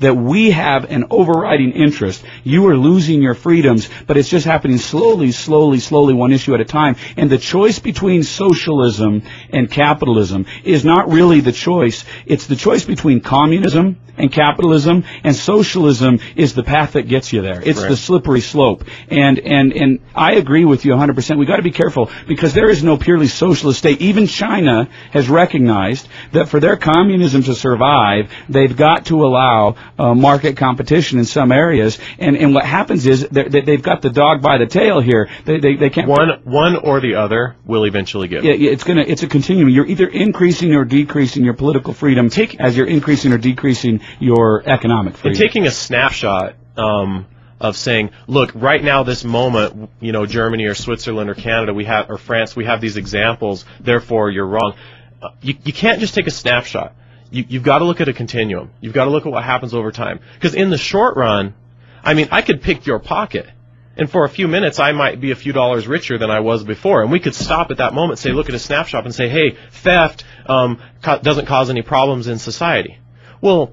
[0.00, 2.24] that we have an overriding interest.
[2.42, 6.60] You are losing your freedoms, but it's just happening slowly, slowly, slowly, one issue at
[6.60, 6.96] a time.
[7.16, 12.04] And the choice between socialism and capitalism is not really the choice.
[12.26, 17.42] It's the choice between communism And capitalism and socialism is the path that gets you
[17.42, 17.60] there.
[17.62, 17.88] It's right.
[17.88, 18.84] the slippery slope.
[19.08, 21.38] And, and, and I agree with you 100%.
[21.38, 24.00] We got to be careful because there is no purely socialist state.
[24.00, 30.14] Even China has recognized that for their communism to survive, they've got to allow uh,
[30.14, 31.98] market competition in some areas.
[32.18, 35.28] And, and what happens is they've got the dog by the tail here.
[35.44, 36.08] They, they, they can't.
[36.08, 38.44] One, one or the other will eventually give.
[38.44, 39.68] Yeah, it's gonna, it's a continuum.
[39.68, 44.68] You're either increasing or decreasing your political freedom Take, as you're increasing or decreasing your
[44.68, 45.30] economic freedom.
[45.30, 47.26] And taking a snapshot, um,
[47.60, 51.84] of saying, look, right now, this moment, you know, Germany or Switzerland or Canada, we
[51.84, 53.66] have, or France, we have these examples.
[53.78, 54.74] Therefore, you're wrong.
[55.22, 56.94] Uh, you, you can't just take a snapshot.
[57.30, 58.70] You, you've got to look at a continuum.
[58.80, 60.20] You've got to look at what happens over time.
[60.34, 61.54] Because in the short run,
[62.02, 63.46] I mean, I could pick your pocket.
[63.94, 66.64] And for a few minutes, I might be a few dollars richer than I was
[66.64, 67.02] before.
[67.02, 69.58] And we could stop at that moment, say, look at a snapshot and say, hey,
[69.70, 72.98] theft um, co- doesn't cause any problems in society.
[73.42, 73.72] Well,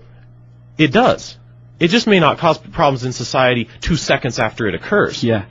[0.77, 1.37] it does.
[1.79, 5.23] It just may not cause problems in society two seconds after it occurs.
[5.23, 5.45] Yeah.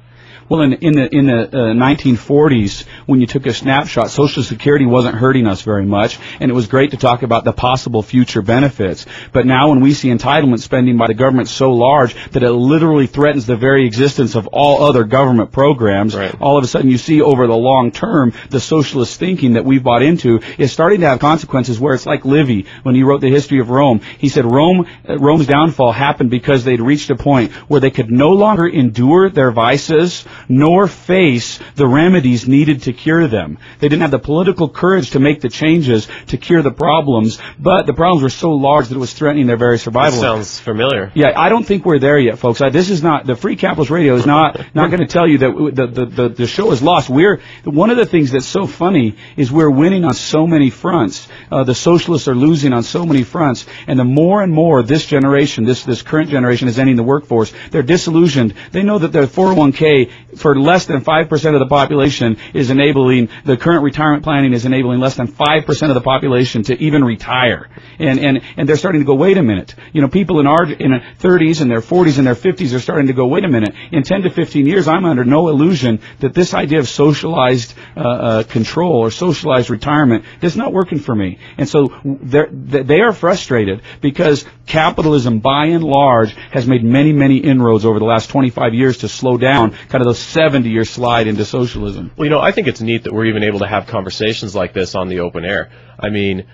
[0.49, 4.86] Well, in, in the in the uh, 1940s, when you took a snapshot, Social Security
[4.86, 8.42] wasn't hurting us very much, and it was great to talk about the possible future
[8.42, 9.07] benefits.
[9.32, 13.09] But now, when we see entitlement spending by the government so large that it literally
[13.09, 16.40] threatens the very existence of all other government programs, right.
[16.40, 19.82] all of a sudden you see over the long term the socialist thinking that we've
[19.82, 21.80] bought into is starting to have consequences.
[21.80, 24.01] Where it's like Livy when he wrote the history of Rome.
[24.18, 28.12] He said Rome uh, Rome's downfall happened because they'd reached a point where they could
[28.12, 33.59] no longer endure their vices nor face the remedies needed to cure them.
[33.78, 37.87] They didn't have the political courage to make the changes to cure the problems, but
[37.87, 40.20] the problems were so large that it was threatening their very survival.
[40.20, 41.12] That sounds familiar.
[41.14, 42.61] Yeah, I don't think we're there yet, folks.
[42.61, 45.39] I, this is not the Free Capitalist Radio is not not going to tell you
[45.39, 47.09] that the, the the the show is lost.
[47.09, 51.28] We're one of the things that's so funny is we're winning on so many fronts.
[51.51, 55.07] Uh, the socialists are losing on so many fronts, and the more and more this
[55.07, 58.55] generation, this this current generation is ending the workforce, they're disillusioned.
[58.72, 63.57] They know that their 401k for less than 5% of the population is enabling, the
[63.57, 67.68] current retirement planning is enabling less than 5% of the population to even retire.
[67.99, 69.74] And, and, and they're starting to go, wait a minute.
[69.93, 72.80] You know, people in our, in their 30s and their 40s and their 50s are
[72.80, 73.74] starting to go, wait a minute.
[73.93, 78.01] In 10 to 15 years, I'm under no illusion that this idea of socialized, uh,
[78.01, 81.39] uh, control or socialized retirement is not working for me.
[81.59, 87.84] And so they are frustrated because capitalism by and large has made many, many inroads
[87.84, 91.44] over the last 25 years to slow down kind of those 70 year slide into
[91.44, 92.12] socialism.
[92.16, 94.72] Well, you know, I think it's neat that we're even able to have conversations like
[94.72, 95.70] this on the open air.
[95.98, 96.46] I mean,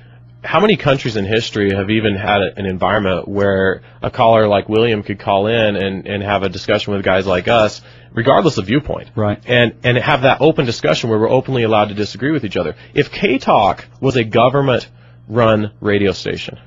[0.45, 5.03] how many countries in history have even had an environment where a caller like William
[5.03, 7.81] could call in and, and have a discussion with guys like us,
[8.13, 9.41] regardless of viewpoint, right?
[9.47, 12.75] And and have that open discussion where we're openly allowed to disagree with each other.
[12.93, 16.59] If K Talk was a government-run radio station,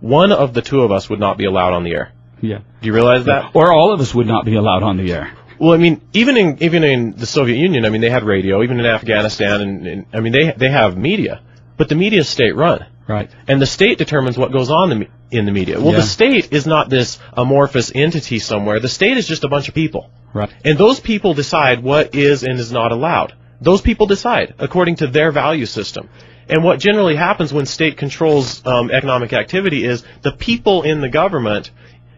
[0.00, 2.12] one of the two of us would not be allowed on the air.
[2.42, 2.58] Yeah.
[2.58, 3.52] Do you realize that?
[3.54, 5.32] Or all of us would not be allowed on the air.
[5.62, 8.64] Well, I mean, even in even in the Soviet Union, I mean, they had radio.
[8.64, 11.40] Even in Afghanistan, and, and I mean, they they have media,
[11.76, 12.84] but the media is state run.
[13.06, 13.30] Right.
[13.46, 15.78] And the state determines what goes on in the media.
[15.78, 15.98] Well, yeah.
[15.98, 18.80] the state is not this amorphous entity somewhere.
[18.80, 20.10] The state is just a bunch of people.
[20.34, 20.50] Right.
[20.64, 23.32] And those people decide what is and is not allowed.
[23.60, 26.08] Those people decide according to their value system.
[26.48, 31.08] And what generally happens when state controls um, economic activity is the people in the
[31.08, 31.70] government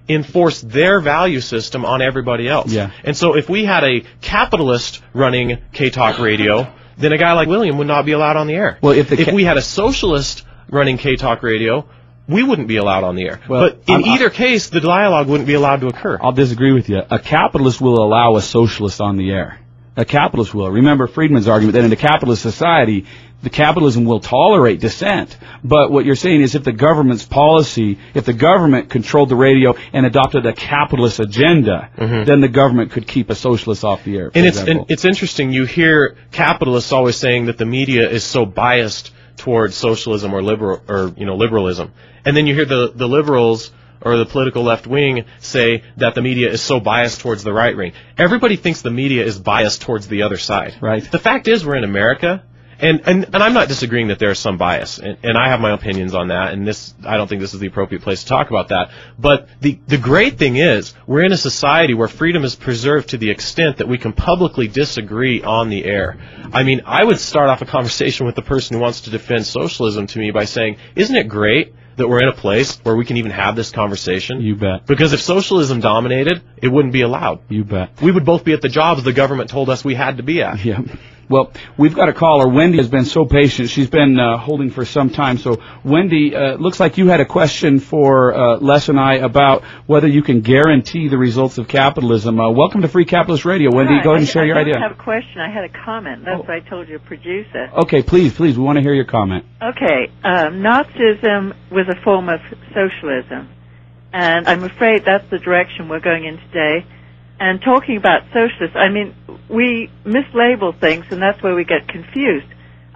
[0.09, 2.73] enforce their value system on everybody else.
[2.73, 2.91] Yeah.
[3.05, 7.79] And so if we had a capitalist running K-Talk radio, then a guy like William
[7.79, 8.79] would not be allowed on the air.
[8.83, 11.89] Well, if, if we had a socialist running K-Talk radio,
[12.29, 13.41] we wouldn't be allowed on the air.
[13.49, 16.19] Well, but in I'm, either case, the dialogue wouldn't be allowed to occur.
[16.21, 17.03] I'll disagree with you.
[17.11, 19.61] A capitalist will allow a socialist on the air.
[19.97, 20.71] A capitalist will.
[20.71, 23.07] Remember Friedman's argument that in a capitalist society,
[23.45, 25.37] the capitalism will tolerate dissent.
[25.63, 29.75] But what you're saying is if the government's policy, if the government controlled the radio
[29.93, 32.25] and adopted a capitalist agenda, mm-hmm.
[32.25, 34.31] then the government could keep a socialist off the air.
[34.35, 35.53] And it's, and it's interesting.
[35.53, 40.81] You hear capitalists always saying that the media is so biased towards socialism or liberal
[40.89, 41.93] or you know liberalism,
[42.25, 43.71] and then you hear the the liberals
[44.01, 47.77] or the political left wing say that the media is so biased towards the right
[47.77, 47.93] wing.
[48.17, 50.77] Everybody thinks the media is biased towards the other side.
[50.81, 51.03] Right.
[51.11, 52.45] The fact is, we're in America,
[52.85, 55.73] and, and, and I'm not disagreeing that there's some bias, and, and I have my
[55.73, 58.51] opinions on that, and this, I don't think this is the appropriate place to talk
[58.51, 58.91] about that.
[59.19, 63.19] But the, the great thing is, we're in a society where freedom is preserved to
[63.19, 66.19] the extent that we can publicly disagree on the air.
[66.53, 69.47] I mean, I would start off a conversation with the person who wants to defend
[69.47, 73.05] socialism to me by saying, isn't it great that we're in a place where we
[73.05, 74.41] can even have this conversation?
[74.41, 74.87] You bet.
[74.87, 77.41] Because if socialism dominated, it wouldn't be allowed.
[77.49, 78.03] You bet.
[78.03, 80.43] We would both be at the jobs the government told us we had to be
[80.43, 80.65] at.
[80.65, 80.83] Yeah.
[81.29, 82.49] Well, we've got a caller.
[82.49, 83.71] Wendy has been so patient.
[83.71, 85.39] She's been uh, holding for some time.
[85.39, 89.65] So, Wendy, uh, looks like you had a question for uh, Les and I about
[89.87, 92.39] whether you can guarantee the results of capitalism.
[92.39, 93.75] Uh, welcome to Free Capitalist Radio.
[93.75, 94.75] Wendy, Hi, go ahead and share I your idea.
[94.77, 95.41] I have a question.
[95.41, 96.25] I had a comment.
[96.25, 96.43] That's oh.
[96.43, 97.71] what I told you, producer.
[97.85, 98.59] Okay, please, please.
[98.59, 99.45] We want to hear your comment.
[99.63, 100.11] Okay.
[100.23, 102.41] Um, Nazism was a form of
[102.75, 103.51] socialism.
[104.13, 106.87] And I'm afraid that's the direction we're going in today.
[107.45, 109.15] And talking about socialists, I mean,
[109.51, 112.47] we mislabel things and that's where we get confused.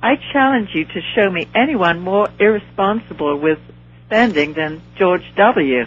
[0.03, 3.59] I challenge you to show me anyone more irresponsible with
[4.07, 5.85] spending than George W.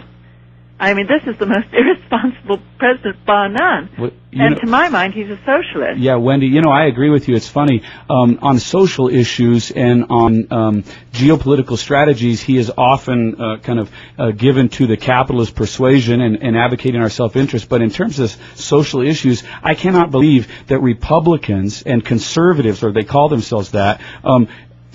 [0.82, 3.88] I mean, this is the most irresponsible president bar none.
[3.96, 6.00] Well, and know, to my mind, he's a socialist.
[6.00, 7.36] Yeah, Wendy, you know, I agree with you.
[7.36, 7.82] It's funny.
[8.10, 13.92] Um, on social issues and on um, geopolitical strategies, he is often uh, kind of
[14.18, 17.68] uh, given to the capitalist persuasion and, and advocating our self-interest.
[17.68, 23.04] But in terms of social issues, I cannot believe that Republicans and conservatives, or they
[23.04, 24.48] call themselves that, um,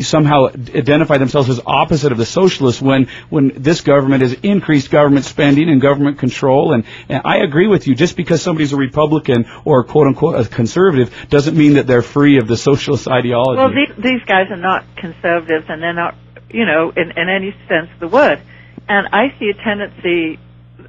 [0.04, 5.26] somehow identify themselves as opposite of the socialists when when this government has increased government
[5.26, 9.45] spending and government control and, and I agree with you just because somebody's a Republican
[9.66, 13.58] or quote unquote a conservative doesn't mean that they're free of the socialist ideology.
[13.58, 16.16] Well, these, these guys are not conservatives and they're not
[16.50, 18.41] you know in, in any sense of the word.
[18.89, 20.39] And I see a tendency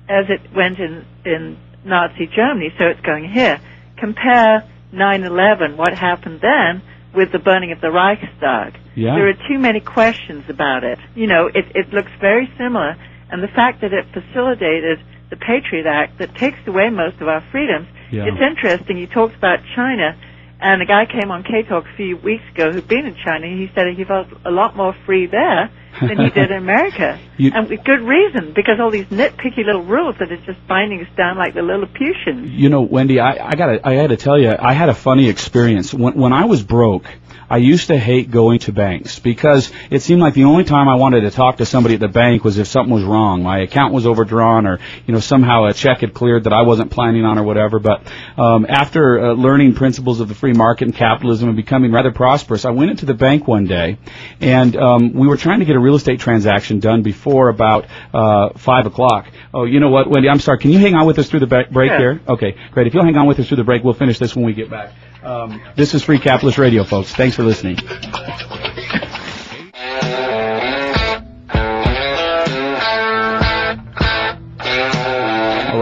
[0.08, 3.60] as it went in in Nazi Germany, so it's going here.
[3.96, 6.82] Compare 9/11, what happened then
[7.14, 8.78] with the burning of the Reichstag.
[8.98, 9.14] Yeah.
[9.14, 10.98] There are too many questions about it.
[11.14, 12.96] You know, it, it looks very similar,
[13.30, 14.98] and the fact that it facilitated
[15.30, 17.86] the Patriot Act that takes away most of our freedoms.
[18.10, 18.24] Yeah.
[18.26, 18.96] It's interesting.
[18.96, 20.18] You talked about China,
[20.60, 23.46] and a guy came on K Talk a few weeks ago who'd been in China.
[23.46, 25.70] He said he felt a lot more free there
[26.00, 29.84] than he did in America, you, and with good reason because all these nitpicky little
[29.84, 32.50] rules that are just binding us down like the Lilliputians.
[32.50, 35.28] You know, Wendy, I, I got I had to tell you, I had a funny
[35.28, 37.06] experience when when I was broke.
[37.50, 40.96] I used to hate going to banks because it seemed like the only time I
[40.96, 43.42] wanted to talk to somebody at the bank was if something was wrong.
[43.42, 46.90] My account was overdrawn or, you know, somehow a check had cleared that I wasn't
[46.90, 47.78] planning on or whatever.
[47.78, 48.02] But
[48.36, 52.64] um, after uh, learning principles of the free market and capitalism and becoming rather prosperous,
[52.64, 53.98] I went into the bank one day
[54.40, 58.50] and um, we were trying to get a real estate transaction done before about uh,
[58.58, 59.26] 5 o'clock.
[59.54, 60.58] Oh, you know what, Wendy, I'm sorry.
[60.58, 61.98] Can you hang on with us through the break yeah.
[61.98, 62.20] here?
[62.28, 62.86] Okay, great.
[62.86, 64.70] If you'll hang on with us through the break, we'll finish this when we get
[64.70, 64.92] back.
[65.22, 67.12] Um, this is Free Capitalist Radio, folks.
[67.12, 67.78] Thanks for listening.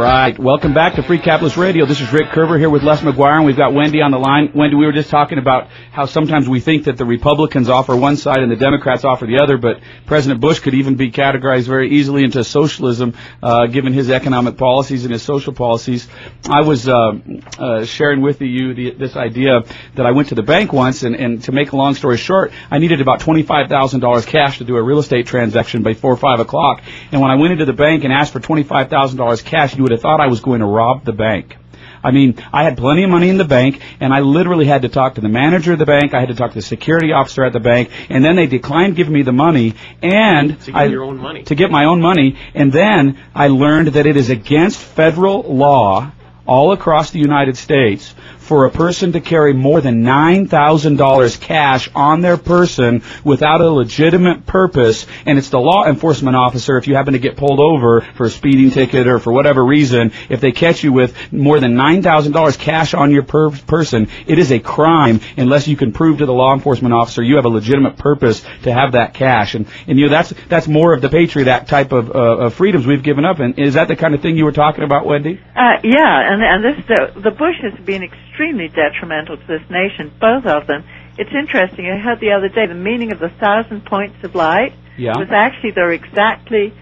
[0.06, 0.38] Right.
[0.38, 1.84] Welcome back to Free Capitalist Radio.
[1.84, 4.52] This is Rick Koerber here with Les McGuire, and we've got Wendy on the line.
[4.54, 8.16] Wendy, we were just talking about how sometimes we think that the Republicans offer one
[8.16, 11.90] side and the Democrats offer the other, but President Bush could even be categorized very
[11.90, 16.06] easily into socialism, uh, given his economic policies and his social policies.
[16.48, 17.14] I was uh,
[17.58, 19.64] uh, sharing with you the, this idea
[19.96, 22.52] that I went to the bank once, and, and to make a long story short,
[22.70, 26.38] I needed about $25,000 cash to do a real estate transaction by 4 or 5
[26.38, 26.82] o'clock.
[27.10, 30.02] And when I went into the bank and asked for $25,000 cash, you would have
[30.02, 31.56] thought I was going to rob the bank.
[32.02, 34.88] I mean, I had plenty of money in the bank, and I literally had to
[34.88, 36.14] talk to the manager of the bank.
[36.14, 38.94] I had to talk to the security officer at the bank, and then they declined
[38.94, 41.42] giving me the money and to get I, your own money.
[41.44, 46.12] To get my own money, and then I learned that it is against federal law
[46.46, 48.14] all across the United States
[48.46, 54.46] for a person to carry more than $9,000 cash on their person without a legitimate
[54.46, 58.26] purpose, and it's the law enforcement officer, if you happen to get pulled over for
[58.26, 62.58] a speeding ticket or for whatever reason, if they catch you with more than $9,000
[62.58, 66.32] cash on your per- person, it is a crime unless you can prove to the
[66.32, 69.56] law enforcement officer you have a legitimate purpose to have that cash.
[69.56, 72.54] And, and you know, that's, that's more of the Patriot Act type of, uh, of
[72.54, 73.40] freedoms we've given up.
[73.40, 75.40] And is that the kind of thing you were talking about, Wendy?
[75.56, 78.35] Uh, yeah, and, and this, the, the Bush has been extremely
[78.68, 80.84] detrimental to this nation, both of them.
[81.18, 81.86] It's interesting.
[81.86, 85.16] I heard the other day the meaning of the thousand points of light yeah.
[85.16, 86.74] was actually there are exactly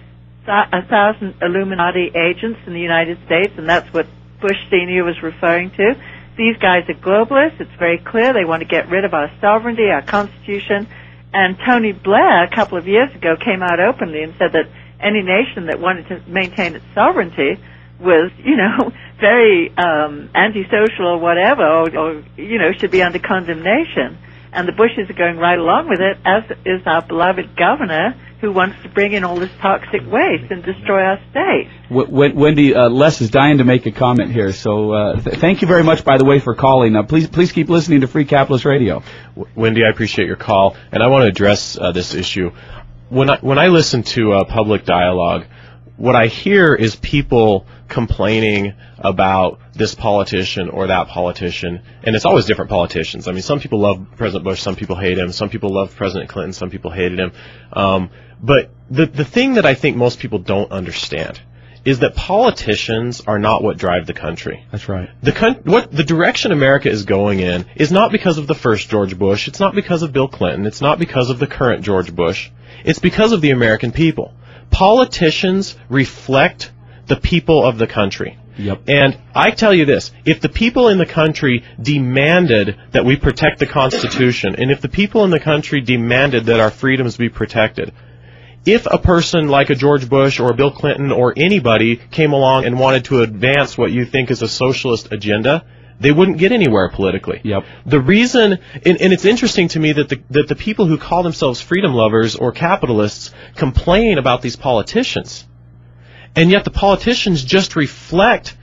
[0.46, 4.07] a thousand Illuminati agents in the United States, and that's what
[4.40, 5.94] Bush Senior was referring to.
[6.36, 7.61] These guys are globalists.
[7.61, 10.88] It's very clear they want to get rid of our sovereignty, our constitution.
[11.32, 14.68] And Tony Blair, a couple of years ago, came out openly and said that
[15.00, 17.59] any nation that wanted to maintain its sovereignty
[18.01, 18.90] was, you know,
[19.20, 24.18] very um, antisocial or whatever, or, or you know, should be under condemnation.
[24.53, 28.53] And the Bushes are going right along with it, as is our beloved governor, who
[28.53, 31.68] wants to bring in all this toxic waste and destroy our state.
[31.88, 35.61] W- Wendy, uh, Les is dying to make a comment here, so uh, th- thank
[35.62, 36.95] you very much, by the way, for calling.
[36.95, 39.03] Uh, please, please keep listening to Free Capitalist Radio.
[39.34, 42.51] W- Wendy, I appreciate your call, and I want to address uh, this issue.
[43.09, 45.47] When I when I listen to uh, public dialogue,
[45.97, 52.47] what I hear is people complaining about this politician or that politician, and it's always
[52.47, 53.28] different politicians.
[53.28, 56.28] I mean, some people love President Bush, some people hate him, some people love President
[56.30, 57.32] Clinton, some people hated him.
[57.72, 58.11] Um,
[58.42, 61.40] but the the thing that I think most people don't understand
[61.84, 64.64] is that politicians are not what drive the country.
[64.72, 65.11] That's right.
[65.22, 68.88] The con- what the direction America is going in is not because of the first
[68.88, 69.49] George Bush.
[69.49, 70.66] It's not because of Bill Clinton.
[70.66, 72.51] It's not because of the current George Bush.
[72.84, 74.32] It's because of the American people.
[74.70, 76.72] Politicians reflect
[77.06, 78.38] the people of the country.
[78.56, 78.82] Yep.
[78.88, 83.58] And I tell you this, if the people in the country demanded that we protect
[83.58, 87.92] the Constitution, and if the people in the country demanded that our freedoms be protected,
[88.64, 92.64] if a person like a George Bush or a Bill Clinton or anybody came along
[92.64, 95.64] and wanted to advance what you think is a socialist agenda,
[96.01, 97.40] they wouldn't get anywhere politically.
[97.45, 97.64] Yep.
[97.86, 101.22] The reason, and, and, it's interesting to me that the that the people who call
[101.22, 105.45] themselves freedom lovers or capitalists complain about these politicians,
[106.34, 108.57] and yet the politicians just reflect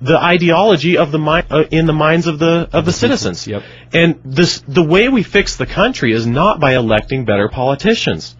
[0.00, 3.46] the ideology of the mi- uh, in the minds of the of the citizens.
[3.46, 3.62] Yep.
[3.92, 8.36] And this the way we fix the country is not by electing better politicians.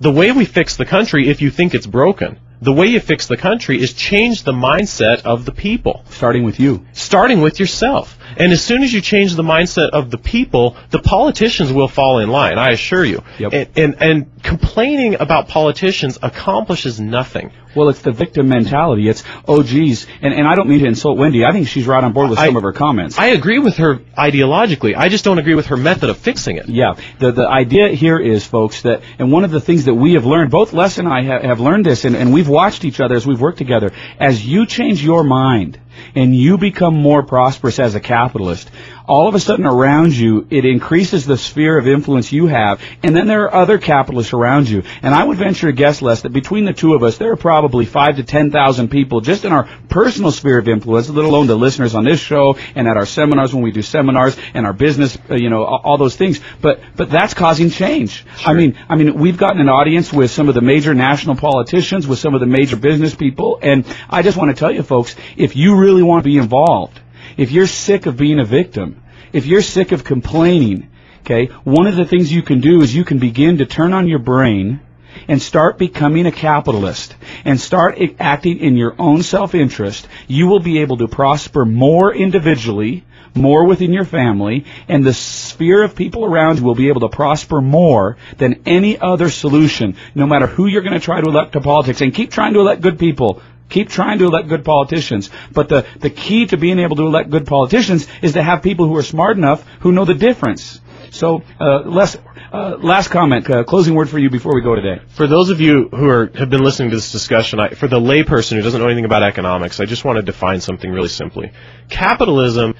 [0.00, 3.26] The way we fix the country, if you think it's broken, the way you fix
[3.26, 6.04] the country is change the mindset of the people.
[6.10, 6.84] Starting with you.
[6.92, 8.18] Starting with yourself.
[8.36, 12.18] And as soon as you change the mindset of the people, the politicians will fall
[12.18, 13.22] in line, I assure you.
[13.38, 13.52] Yep.
[13.52, 17.52] And, and, and complaining about politicians accomplishes nothing.
[17.74, 19.08] Well, it's the victim mentality.
[19.08, 20.06] It's, oh, geez.
[20.22, 21.44] And, and I don't mean to insult Wendy.
[21.44, 23.16] I think she's right on board with I, some of her comments.
[23.16, 24.96] I agree with her ideologically.
[24.96, 26.68] I just don't agree with her method of fixing it.
[26.68, 26.94] Yeah.
[27.20, 30.26] The, the idea here is, folks, that, and one of the things that we have
[30.26, 33.14] learned, both Les and I have, have learned this, and, and we've watched each other
[33.14, 35.78] as we've worked together, as you change your mind,
[36.14, 38.70] and you become more prosperous as a capitalist,
[39.10, 43.16] all of a sudden around you, it increases the sphere of influence you have, and
[43.16, 44.84] then there are other capitalists around you.
[45.02, 47.36] And I would venture to guess, Les, that between the two of us, there are
[47.36, 51.48] probably five to ten thousand people just in our personal sphere of influence, let alone
[51.48, 54.72] the listeners on this show and at our seminars when we do seminars and our
[54.72, 56.40] business, uh, you know, all, those things.
[56.60, 58.24] But but that's causing change.
[58.38, 58.50] Sure.
[58.50, 62.06] I mean, I mean, we've gotten an audience with some of the major national politicians,
[62.06, 65.16] with some of the major business people, and I just want to tell you, folks,
[65.36, 67.00] if you really want to be involved,
[67.36, 69.02] if you're sick of being a victim,
[69.32, 73.04] if you're sick of complaining, okay, one of the things you can do is you
[73.04, 74.80] can begin to turn on your brain
[75.28, 80.80] and start becoming a capitalist and start acting in your own self-interest, you will be
[80.80, 83.04] able to prosper more individually,
[83.34, 87.08] more within your family, and the sphere of people around you will be able to
[87.08, 91.52] prosper more than any other solution, no matter who you're going to try to elect
[91.52, 92.00] to politics.
[92.00, 93.42] And keep trying to elect good people.
[93.70, 95.30] Keep trying to elect good politicians.
[95.52, 98.86] But the, the key to being able to elect good politicians is to have people
[98.86, 100.80] who are smart enough who know the difference.
[101.10, 102.16] So, uh, Les,
[102.52, 105.02] uh, last comment, uh, closing word for you before we go today.
[105.08, 107.98] For those of you who are have been listening to this discussion, I, for the
[107.98, 111.52] layperson who doesn't know anything about economics, I just want to define something really simply.
[111.88, 112.74] Capitalism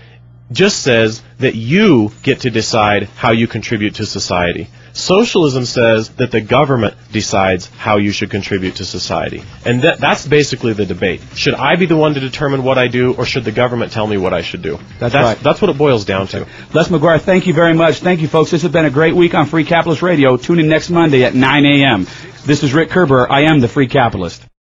[0.52, 4.68] just says that you get to decide how you contribute to society.
[4.92, 9.42] Socialism says that the government decides how you should contribute to society.
[9.64, 11.22] And that, that's basically the debate.
[11.34, 14.06] Should I be the one to determine what I do, or should the government tell
[14.06, 14.78] me what I should do?
[14.98, 15.38] That's, that's right.
[15.38, 16.46] That's what it boils down to.
[16.72, 18.00] Les McGuire, thank you very much.
[18.00, 18.50] Thank you, folks.
[18.50, 20.36] This has been a great week on Free Capitalist Radio.
[20.36, 22.06] Tune in next Monday at 9 a.m.
[22.44, 23.26] This is Rick Koerber.
[23.30, 24.49] I am the Free Capitalist.